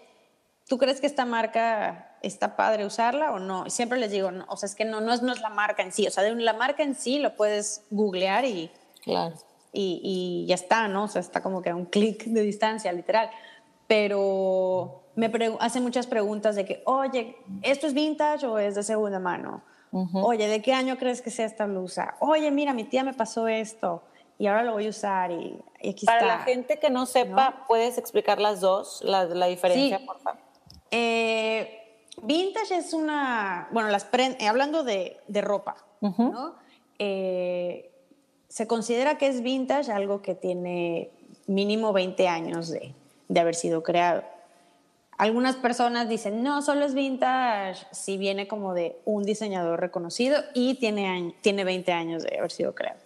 [0.68, 3.70] ¿tú crees que esta marca está padre usarla o no?
[3.70, 5.84] Siempre les digo, no, o sea, es que no, no, es, no es la marca
[5.84, 8.72] en sí, o sea, de la marca en sí lo puedes googlear y,
[9.04, 9.36] claro.
[9.74, 11.04] y, y ya está, ¿no?
[11.04, 13.30] O sea, está como que a un clic de distancia, literal.
[13.88, 19.20] Pero me hace muchas preguntas de que, oye, ¿esto es vintage o es de segunda
[19.20, 19.64] mano?
[20.14, 22.16] Oye, ¿de qué año crees que sea esta blusa?
[22.20, 24.04] Oye, mira, mi tía me pasó esto
[24.38, 26.38] y ahora lo voy a usar y, aquí Para está.
[26.38, 30.40] la gente que no sepa, ¿puedes explicar las dos, la, la diferencia, por favor?
[30.92, 31.87] Eh,
[32.22, 36.56] vintage es una, bueno, las eh, hablando de, de ropa, ¿no?
[37.00, 37.92] Eh,
[38.48, 41.12] se considera que es vintage algo que tiene
[41.48, 42.94] mínimo 20 años de,
[43.28, 44.24] de haber sido creado.
[45.18, 50.76] Algunas personas dicen, no, solo es vintage si viene como de un diseñador reconocido y
[50.76, 53.00] tiene, tiene 20 años de haber sido creado.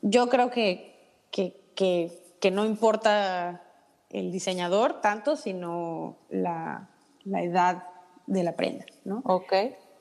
[0.00, 0.94] Yo creo que,
[1.32, 3.62] que, que, no importa
[4.10, 6.88] el diseñador tanto, sino la,
[7.24, 7.84] la, edad
[8.30, 8.86] de la prenda.
[9.04, 9.22] ¿no?
[9.26, 9.52] Ok.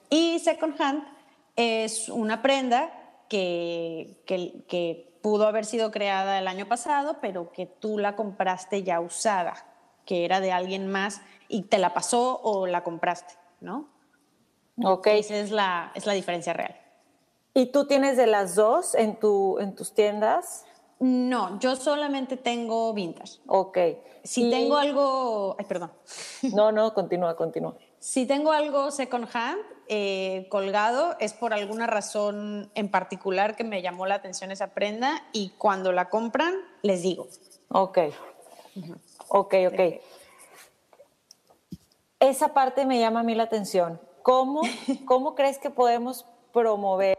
[0.10, 1.04] Y second hand
[1.56, 2.92] es una prenda
[3.28, 8.84] que, que, que pudo haber sido creada el año pasado, pero que tú la compraste
[8.84, 9.56] ya usada,
[10.06, 13.90] que era de alguien más y te la pasó o la compraste, ¿no?
[14.84, 15.08] Ok.
[15.08, 16.76] Esa es la, es la diferencia real.
[17.54, 20.66] ¿Y tú tienes de las dos en, tu, en tus tiendas?
[21.00, 23.40] No, yo solamente tengo vintage.
[23.48, 23.78] Ok.
[24.24, 25.56] Si tengo algo...
[25.58, 25.92] Ay, perdón.
[26.54, 27.76] No, no, continúa, continúa.
[28.00, 33.82] Si tengo algo second hand eh, colgado, es por alguna razón en particular que me
[33.82, 37.28] llamó la atención esa prenda y cuando la compran, les digo.
[37.70, 38.00] Ok.
[39.28, 40.02] Ok, ok.
[42.20, 44.00] Esa parte me llama a mí la atención.
[44.22, 44.62] ¿Cómo,
[45.06, 47.18] cómo crees que podemos promover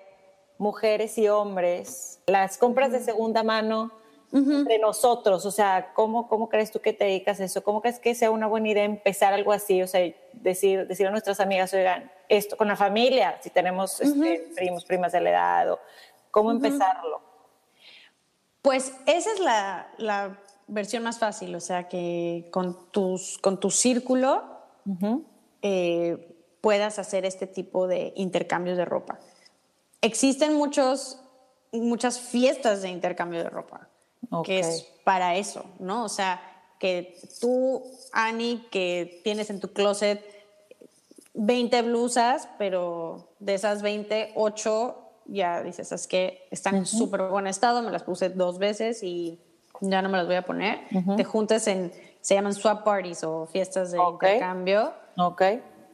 [0.58, 3.92] mujeres y hombres las compras de segunda mano
[4.30, 5.44] de nosotros?
[5.44, 7.62] O sea, ¿cómo, ¿cómo crees tú que te dedicas a eso?
[7.62, 9.82] ¿Cómo crees que sea una buena idea empezar algo así?
[9.82, 10.00] O sea,
[10.32, 15.12] decir, decir a nuestras amigas, oigan, esto con la familia, si tenemos este, primos, primas
[15.12, 15.80] de la edad, o,
[16.30, 17.20] ¿cómo empezarlo?
[18.62, 20.38] Pues esa es la, la,
[20.70, 24.44] versión más fácil, o sea, que con, tus, con tu círculo
[25.62, 29.18] eh, puedas hacer este tipo de intercambios de ropa.
[30.00, 31.20] Existen muchos,
[31.72, 33.88] muchas fiestas de intercambio de ropa,
[34.44, 36.04] que es para eso, ¿no?
[36.04, 36.40] O sea,
[36.78, 40.24] que tú, Annie, que tienes en tu closet
[41.34, 47.46] 20 blusas, pero de esas 20, 8 ya dices, es que están en súper buen
[47.46, 49.38] estado, me las puse dos veces y
[49.80, 50.80] ya no me las voy a poner.
[51.16, 54.92] Te juntes en se llaman swap parties o fiestas de intercambio.
[55.16, 55.42] Ok.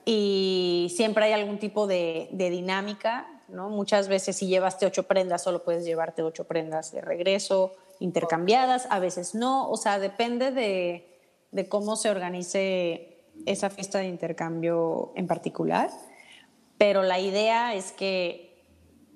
[0.05, 3.68] Y siempre hay algún tipo de, dinámica, ¿no?
[3.68, 8.98] Muchas veces si llevaste ocho prendas, solo puedes llevarte ocho prendas de regreso, intercambiadas, a
[8.98, 15.26] veces no, o sea, depende de, de cómo se organice esa fiesta de intercambio en
[15.26, 15.90] particular,
[16.78, 18.64] pero la idea es que,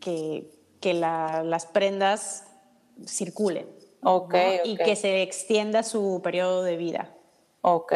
[0.00, 2.46] que, que las prendas
[3.06, 3.66] circulen,
[4.64, 7.10] y que se extienda su periodo de vida.
[7.62, 7.92] Ok,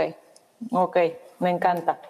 [0.70, 0.98] ok,
[1.38, 2.00] me encanta.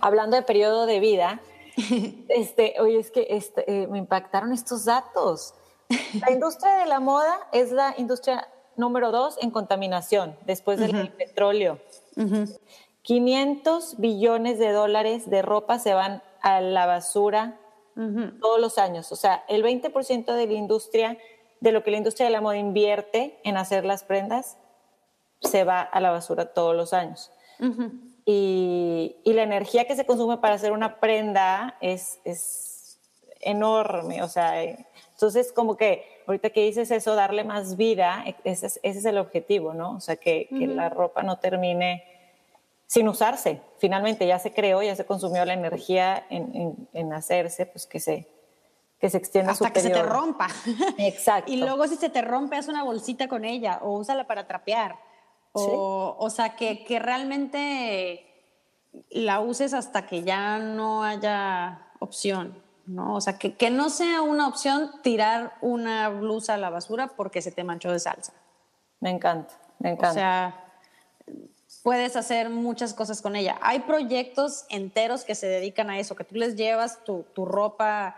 [0.00, 1.40] Hablando de periodo de vida,
[2.28, 5.54] este, oye, es que este, eh, me impactaron estos datos.
[6.20, 11.78] La industria de la moda es la industria número dos en contaminación, después del petróleo.
[13.02, 17.58] 500 billones de dólares de ropa se van a la basura
[18.40, 19.12] todos los años.
[19.12, 21.18] O sea, el 20% de la industria
[21.60, 24.58] de lo que la industria de la moda invierte en hacer las prendas
[25.40, 27.30] se va a la basura todos los años.
[28.26, 33.00] y, la energía que se consume para hacer una prenda es, es
[33.40, 34.22] enorme.
[34.22, 34.52] O sea,
[35.24, 39.04] entonces como que ahorita que dices eso, darle más vida, e, ese es, ese es
[39.06, 39.92] el objetivo, ¿no?
[39.92, 42.04] O sea, que, que la ropa no termine
[42.86, 43.62] sin usarse.
[43.78, 48.28] Finalmente ya se creó, ya se consumió la energía en, en, hacerse, pues que se,
[49.00, 50.48] que se extienda Hasta que se te rompa.
[50.98, 51.50] Exacto.
[51.50, 54.96] y luego si se te rompe, haz una bolsita con ella o úsala para trapear.
[55.52, 58.26] O, o sea, que, que realmente
[59.08, 62.63] la uses hasta que ya no haya opción.
[62.86, 63.14] ¿No?
[63.14, 67.42] O sea, que, que, no sea una opción tirar una blusa a la basura porque
[67.42, 68.32] se te manchó de salsa.
[69.00, 70.10] Me encanta, me encanta.
[70.10, 70.64] O sea,
[71.82, 73.58] puedes hacer muchas cosas con ella.
[73.60, 78.16] Hay proyectos enteros que se dedican a eso, que tú les llevas tu, tu ropa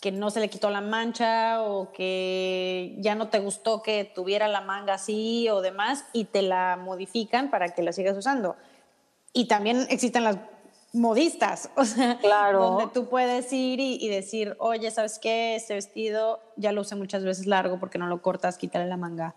[0.00, 4.46] que no se le quitó la mancha o que ya no te gustó que tuviera
[4.46, 8.56] la manga así o demás y te la modifican para que la sigas usando.
[9.32, 10.36] Y también existen las
[10.96, 12.60] modistas, o sea, claro.
[12.60, 15.54] donde tú puedes ir y, y, decir, oye, ¿sabes qué?
[15.56, 19.34] Este vestido ya lo usé muchas veces largo porque no lo cortas, quítale la manga,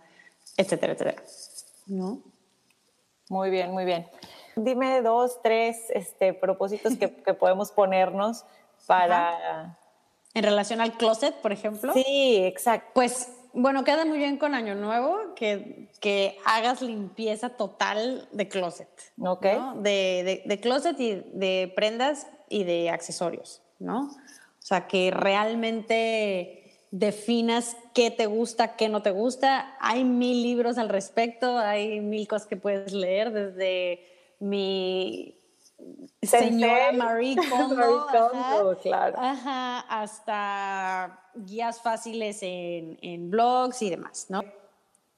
[0.57, 1.23] etcétera, etcétera.
[1.87, 2.21] ¿No?
[3.29, 4.07] Muy bien, muy bien.
[4.55, 8.45] Dime dos, tres este, propósitos que, que podemos ponernos
[8.87, 9.29] para...
[9.29, 9.75] Ajá.
[10.35, 11.91] En relación al closet, por ejemplo.
[11.93, 12.91] Sí, exacto.
[12.93, 18.89] Pues bueno, queda muy bien con Año Nuevo que, que hagas limpieza total de closet.
[19.19, 19.45] Ok.
[19.45, 19.75] ¿no?
[19.75, 24.01] De, de, de, closet y de prendas y de accesorios, ¿no?
[24.01, 26.59] O sea, que realmente
[26.91, 29.75] definas qué te gusta, qué no te gusta.
[29.79, 34.05] Hay mil libros al respecto, hay mil cosas que puedes leer, desde
[34.39, 35.38] mi
[36.21, 39.15] señora Marie Kondo, Marie Kondo ajá, claro.
[39.19, 44.43] Ajá, hasta guías fáciles en, en, blogs y demás, ¿no?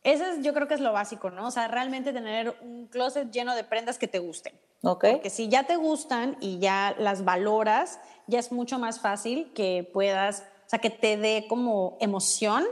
[0.04, 1.48] Eso es, yo creo que es lo básico, ¿no?
[1.48, 4.54] O sea, realmente tener un closet lleno de prendas que te gusten.
[4.84, 5.06] Ok.
[5.12, 9.88] Porque si ya te gustan y ya las valoras, ya es mucho más fácil que
[9.94, 12.66] puedas, o sea, que te dé como emoción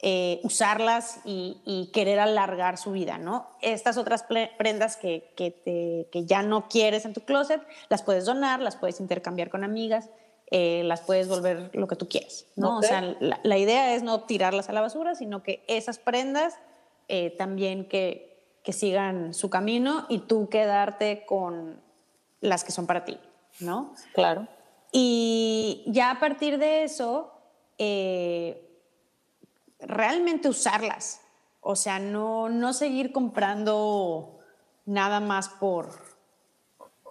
[0.00, 3.48] eh, usarlas y, y, querer alargar su vida, ¿no?
[3.62, 4.24] Estas otras
[4.56, 8.76] prendas que, que, te, que, ya no quieres en tu closet, las puedes donar, las
[8.76, 10.08] puedes intercambiar con amigas,
[10.52, 12.78] eh, las puedes volver lo que tú quieras, ¿no?
[12.78, 12.86] Okay.
[12.86, 16.54] O sea, la, la, idea es no tirarlas a la basura, sino que esas prendas
[17.08, 21.80] eh, también que, que sigan su camino y tú quedarte con
[22.40, 23.18] las que son para ti,
[23.60, 23.94] ¿no?
[24.14, 24.46] Claro.
[24.92, 27.32] Y ya a partir de eso,
[27.78, 28.67] eh,
[29.80, 31.20] realmente usarlas.
[31.60, 34.38] O sea, no, no seguir comprando
[34.86, 35.88] nada más por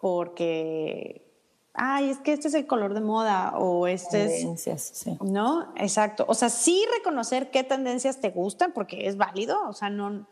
[0.02, 1.28] porque
[1.74, 5.18] ay, es que este es el color de moda o este tendencias, es sí.
[5.22, 6.26] no, exacto.
[6.28, 10.26] O sea, sí reconocer qué tendencias te gustan porque es válido, o sea, no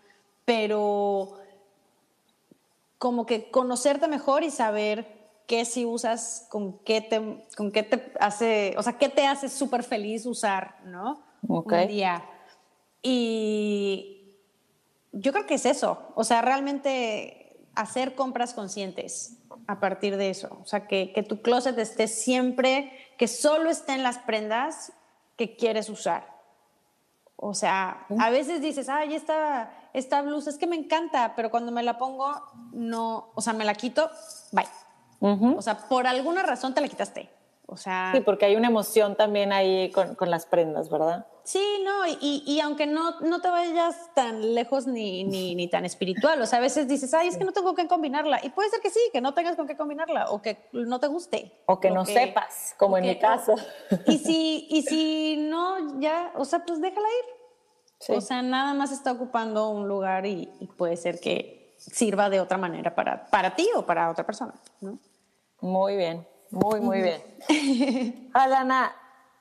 [0.43, 1.33] pero
[2.97, 5.07] como que conocerte mejor y saber
[5.47, 9.49] qué si usas, con qué te con qué te hace, o sea, qué te hace
[9.49, 11.21] súper feliz usar, ¿no?
[11.47, 11.83] Okay.
[11.83, 12.25] Un día.
[13.01, 14.37] Y
[15.11, 20.57] yo creo que es eso, o sea, realmente hacer compras conscientes a partir de eso,
[20.61, 24.93] o sea, que, que tu closet esté siempre, que solo estén las prendas
[25.37, 26.35] que quieres usar.
[27.37, 31.71] O sea, a veces dices, ay, esta, esta blusa es que me encanta, pero cuando
[31.71, 32.33] me la pongo,
[32.71, 34.09] no, o sea, me la quito,
[34.51, 34.65] bye.
[35.19, 35.57] Uh -huh.
[35.57, 37.29] O sea, por alguna razón te la quitaste.
[37.67, 38.11] O sea.
[38.13, 41.25] Sí, porque hay una emoción también ahí con, con las prendas, ¿verdad?
[41.45, 45.85] Sí, no, y, y aunque no, no te vayas tan lejos ni, ni, ni, tan
[45.85, 48.39] espiritual, o sea, a veces dices, ay, es que no tengo que combinarla.
[48.43, 51.05] Y puede ser que sí, que no tengas con qué combinarla, o que no te
[51.05, 51.51] guste.
[51.67, 53.53] O que no que, sepas, como en que, mi caso.
[53.53, 57.35] O, y, si, y si no, ya, o sea, pues déjala ir.
[57.99, 58.13] Sí.
[58.13, 62.39] O sea, nada más está ocupando un lugar y, y, puede ser que sirva de
[62.39, 64.97] otra manera para, para ti o para otra persona, ¿no?
[65.61, 68.29] Muy bien, muy, muy bien.
[68.33, 68.95] Alana,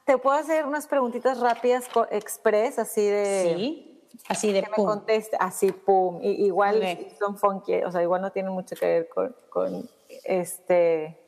[0.04, 3.54] ¿te puedo hacer unas preguntitas rápidas, express, así de...
[3.56, 4.84] Sí, así de que pum.
[4.84, 6.18] me conteste, así pum.
[6.22, 7.14] Y, igual okay.
[7.18, 9.88] son funky, o sea, igual no tienen mucho que ver con, con
[10.24, 11.20] este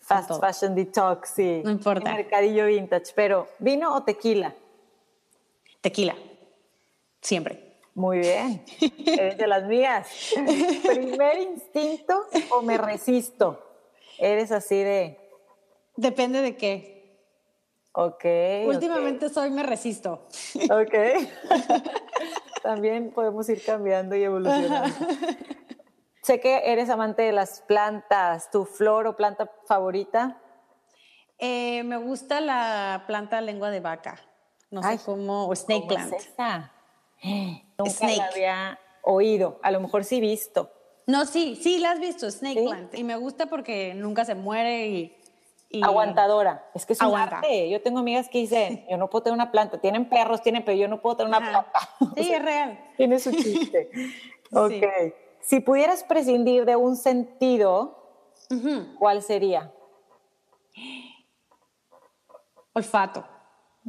[0.00, 0.40] fast Todo.
[0.40, 2.10] fashion detox y, no importa.
[2.10, 4.54] y mercadillo vintage, pero ¿vino o tequila?
[5.80, 6.16] Tequila,
[7.20, 7.76] siempre.
[7.94, 8.64] Muy bien,
[9.06, 10.08] eres de las mías.
[10.86, 13.64] ¿Primer instinto o me resisto?
[14.18, 15.27] Eres así de...
[15.98, 17.18] Depende de qué.
[17.90, 18.24] Ok.
[18.66, 19.34] Últimamente okay.
[19.34, 20.28] soy me resisto.
[20.70, 20.94] Ok.
[22.62, 24.94] También podemos ir cambiando y evolucionando.
[26.22, 28.48] sé que eres amante de las plantas.
[28.52, 30.40] ¿Tu flor o planta favorita?
[31.36, 34.20] Eh, me gusta la planta lengua de vaca.
[34.70, 36.12] No Ay, sé cómo, o snake ¿cómo plant.
[36.12, 36.34] Es?
[37.76, 38.16] Nunca Snake.
[38.18, 39.58] la había oído.
[39.64, 40.70] A lo mejor sí visto.
[41.08, 42.66] No, sí, sí, la has visto, snake ¿Sí?
[42.66, 42.94] plant.
[42.94, 45.17] Y me gusta porque nunca se muere y,
[45.82, 46.70] Aguantadora.
[46.74, 47.68] Es que es un arte.
[47.68, 49.78] Yo tengo amigas que dicen, yo no puedo tener una planta.
[49.80, 51.80] Tienen perros, tienen, pero yo no puedo tener una planta.
[52.16, 52.78] Sí, es real.
[52.96, 53.90] Tiene su chiste.
[54.52, 55.14] ok.
[55.40, 57.96] Si pudieras prescindir de un sentido,
[58.98, 59.72] ¿cuál sería?
[62.72, 63.24] Olfato.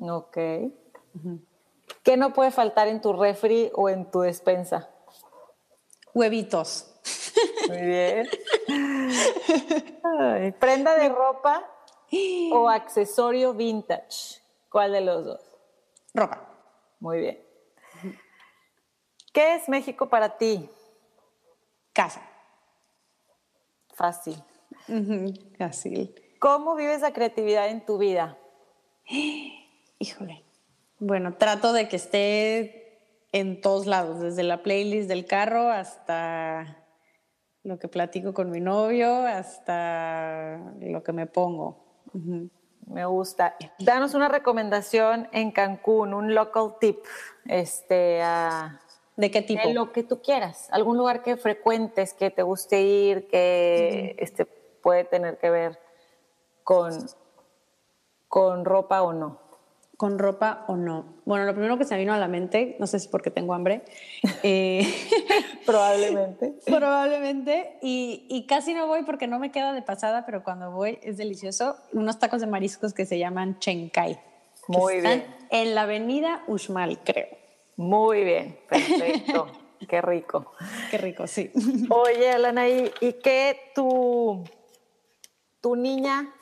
[0.02, 0.38] Ok.
[2.04, 4.90] ¿Qué no puede faltar en tu refri o en tu despensa?
[6.14, 6.99] Huevitos.
[7.68, 8.30] Muy bien.
[10.60, 11.70] ¿Prenda de ropa
[12.52, 14.42] o accesorio vintage?
[14.70, 15.42] ¿Cuál de los dos?
[16.14, 16.48] Ropa.
[17.00, 17.44] Muy bien.
[19.34, 20.70] ¿Qué es México para ti?
[21.94, 22.22] Casa.
[23.94, 24.42] Fácil.
[25.58, 26.16] Fácil.
[26.40, 28.38] ¿Cómo vives la creatividad en tu vida?
[30.00, 30.44] Híjole.
[31.00, 33.00] Bueno, trato de que esté
[33.32, 36.79] en todos lados, desde la playlist del carro hasta
[37.64, 41.78] lo que platico con mi novio, hasta lo que me pongo.
[42.88, 43.56] Me gusta.
[43.80, 47.00] Danos una recomendación en Cancún, un local tip.
[47.46, 48.22] Este,
[49.16, 49.68] ¿De qué tipo?
[49.68, 50.70] De lo que tú quieras.
[50.72, 55.80] Algún lugar que frecuentes, que te guste ir, que este, puede tener que ver
[56.64, 56.92] con,
[58.28, 59.49] con ropa o no
[60.00, 61.16] con ropa o no.
[61.26, 63.54] Bueno, lo primero que se me vino a la mente, no sé si porque tengo
[63.54, 63.82] hambre,
[64.44, 64.88] eh,
[65.66, 66.54] probablemente.
[66.66, 71.18] probablemente, y, casi no voy porque no me queda de pasada, pero cuando voy es
[71.18, 74.18] delicioso, unos tacos de mariscos que se llaman Chenkai.
[74.70, 75.26] Muy bien.
[75.50, 77.28] En la avenida Uxmal, creo.
[77.76, 79.48] Muy bien, perfecto.
[79.86, 80.54] Qué rico.
[80.92, 81.52] Qué rico, sí.
[81.90, 84.46] Oye, Alana, ¿y, y qué tu,
[85.60, 86.34] tu niña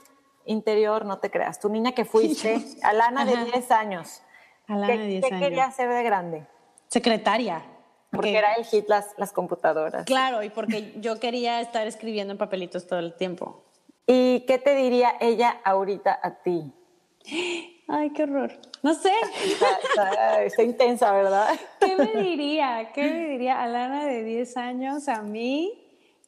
[0.47, 1.59] interior, no te creas.
[1.59, 4.21] Tu niña que fuiste, Alana de 10 años.
[4.67, 6.47] Alana ¿Qué, de 10 ¿qué quería ser de grande?
[6.87, 7.63] Secretaria.
[8.11, 10.05] Porque, era el hit las, las computadoras.
[10.05, 13.65] Claro, y porque yo quería estar escribiendo en papelitos todo el tiempo.
[14.07, 16.73] ¿Y qué te diría ella ahorita a ti?
[17.89, 18.53] Ay, qué horror.
[18.81, 19.11] No sé.
[20.45, 21.59] Está, intensa, ¿verdad?
[21.79, 22.91] ¿Qué me diría?
[22.93, 25.83] ¿Qué me diría Alana de 10 años a mí?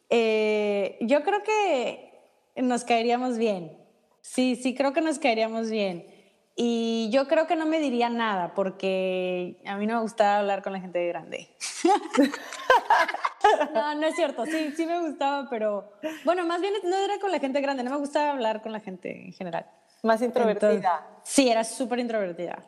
[0.10, 2.20] Eh, yo creo que
[2.58, 3.79] nos caeríamos bien.
[4.22, 6.06] Sí, sí, creo que nos caeríamos bien.
[6.56, 10.62] Y yo creo que no me diría nada porque a mí no me gustaba hablar
[10.62, 11.48] con la gente grande.
[13.74, 15.94] no, no es cierto, sí, sí me gustaba, pero
[16.26, 18.82] bueno, más bien no era con la gente grande, no me gustaba hablar con la
[18.82, 19.68] gente en general.
[20.04, 21.08] Más introvertida.
[21.24, 22.62] sí, era súper introvertida.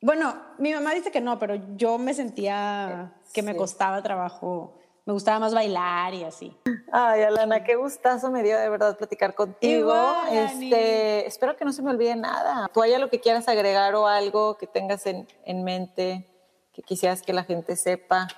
[0.00, 4.78] Bueno, mi mamá dice que no, pero yo me sentía que me costaba trabajo
[5.08, 6.54] me gustaba más bailar y así.
[6.92, 9.94] Ay, Alana, qué gustazo me dio de verdad platicar contigo.
[10.30, 12.68] este, espero que no se me olvide nada.
[12.74, 16.26] Tú haya lo que quieras agregar o algo que tengas en, en mente
[16.74, 18.28] que quisieras que la gente sepa.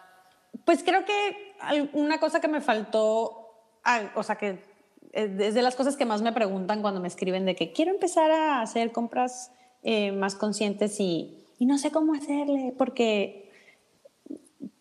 [0.64, 3.49] Pues creo que una cosa que me faltó,
[4.14, 4.62] o sea, que
[5.11, 8.31] es de las cosas que más me preguntan cuando me escriben de que quiero empezar
[8.31, 9.51] a hacer compras
[9.83, 13.49] eh, más conscientes y, y no sé cómo hacerle, porque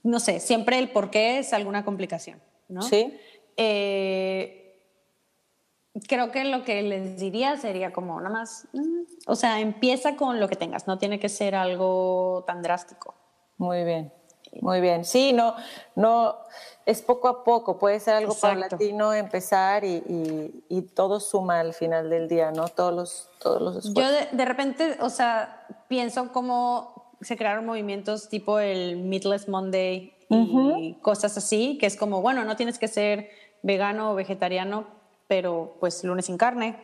[0.04, 2.82] no sé, siempre el por qué es alguna complicación, ¿no?
[2.82, 3.18] Sí.
[3.58, 4.60] Eh,
[6.08, 10.40] creo que lo que les diría sería como nada más, mm, o sea, empieza con
[10.40, 13.16] lo que tengas, no tiene que ser algo tan drástico.
[13.58, 14.14] Muy bien,
[14.62, 15.04] muy bien.
[15.04, 15.56] Sí, no,
[15.96, 16.36] no,
[16.86, 22.28] es poco a poco, puede ser algo paulatino empezar y, todo suma al final del
[22.28, 22.68] día, ¿no?
[22.68, 23.94] Todos los, todos los esfuerzos.
[23.94, 30.14] Yo de, de repente, o sea, pienso como se crearon movimientos tipo el Meatless Monday
[30.30, 33.30] y cosas así, que es como, bueno, no tienes que ser
[33.64, 34.88] vegano o vegetariano,
[35.28, 36.78] pero pues lunes sin carne,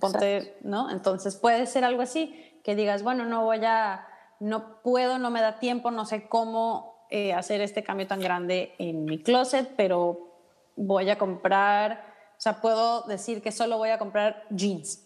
[0.00, 0.90] ponte, ¿no?
[0.90, 4.06] Entonces puede ser algo así, que digas, bueno, no voy a,
[4.40, 8.74] no puedo, no me da tiempo, no sé cómo eh, hacer este cambio tan grande
[8.78, 10.34] en mi closet, pero
[10.74, 15.04] voy a comprar, o sea, puedo decir que solo voy a comprar jeans,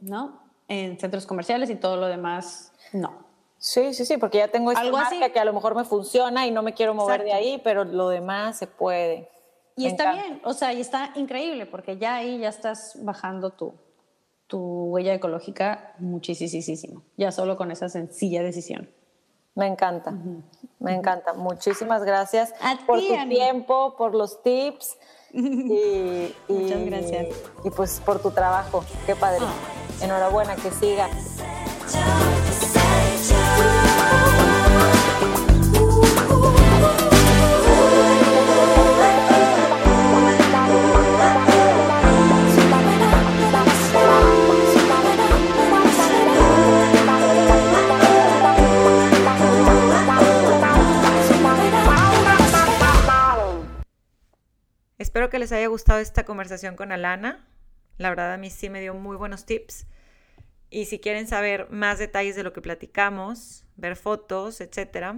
[0.00, 0.40] ¿no?
[0.68, 3.27] En centros comerciales y todo lo demás, no.
[3.58, 6.50] Sí, sí, sí, porque ya tengo esta marca que a lo mejor me funciona y
[6.50, 9.28] no me quiero mover de ahí, pero lo demás se puede.
[9.76, 13.74] Y está bien, o sea, y está increíble porque ya ahí ya estás bajando tu,
[14.46, 18.90] tu huella ecológica muchísimo, ya solo con esa sencilla decisión.
[19.54, 20.14] Me encanta,
[20.78, 21.32] me encanta.
[21.34, 22.54] Muchísimas gracias
[22.86, 24.96] por tu tiempo, por los tips.
[25.30, 27.26] Y, Muchas gracias.
[27.62, 28.82] Y, pues por tu trabajo.
[29.04, 29.40] Qué padre.
[29.42, 30.04] Ah.
[30.04, 31.10] Enhorabuena, que siga.
[55.18, 57.44] Espero que les haya gustado esta conversación con Alana.
[57.96, 59.84] La verdad a mí sí me dio muy buenos tips.
[60.70, 65.16] Y si quieren saber más detalles de lo que platicamos, ver fotos, etcétera,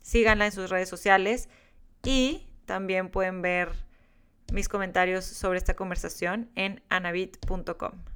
[0.00, 1.50] síganla en sus redes sociales
[2.02, 3.68] y también pueden ver
[4.54, 8.11] mis comentarios sobre esta conversación en anabit.com.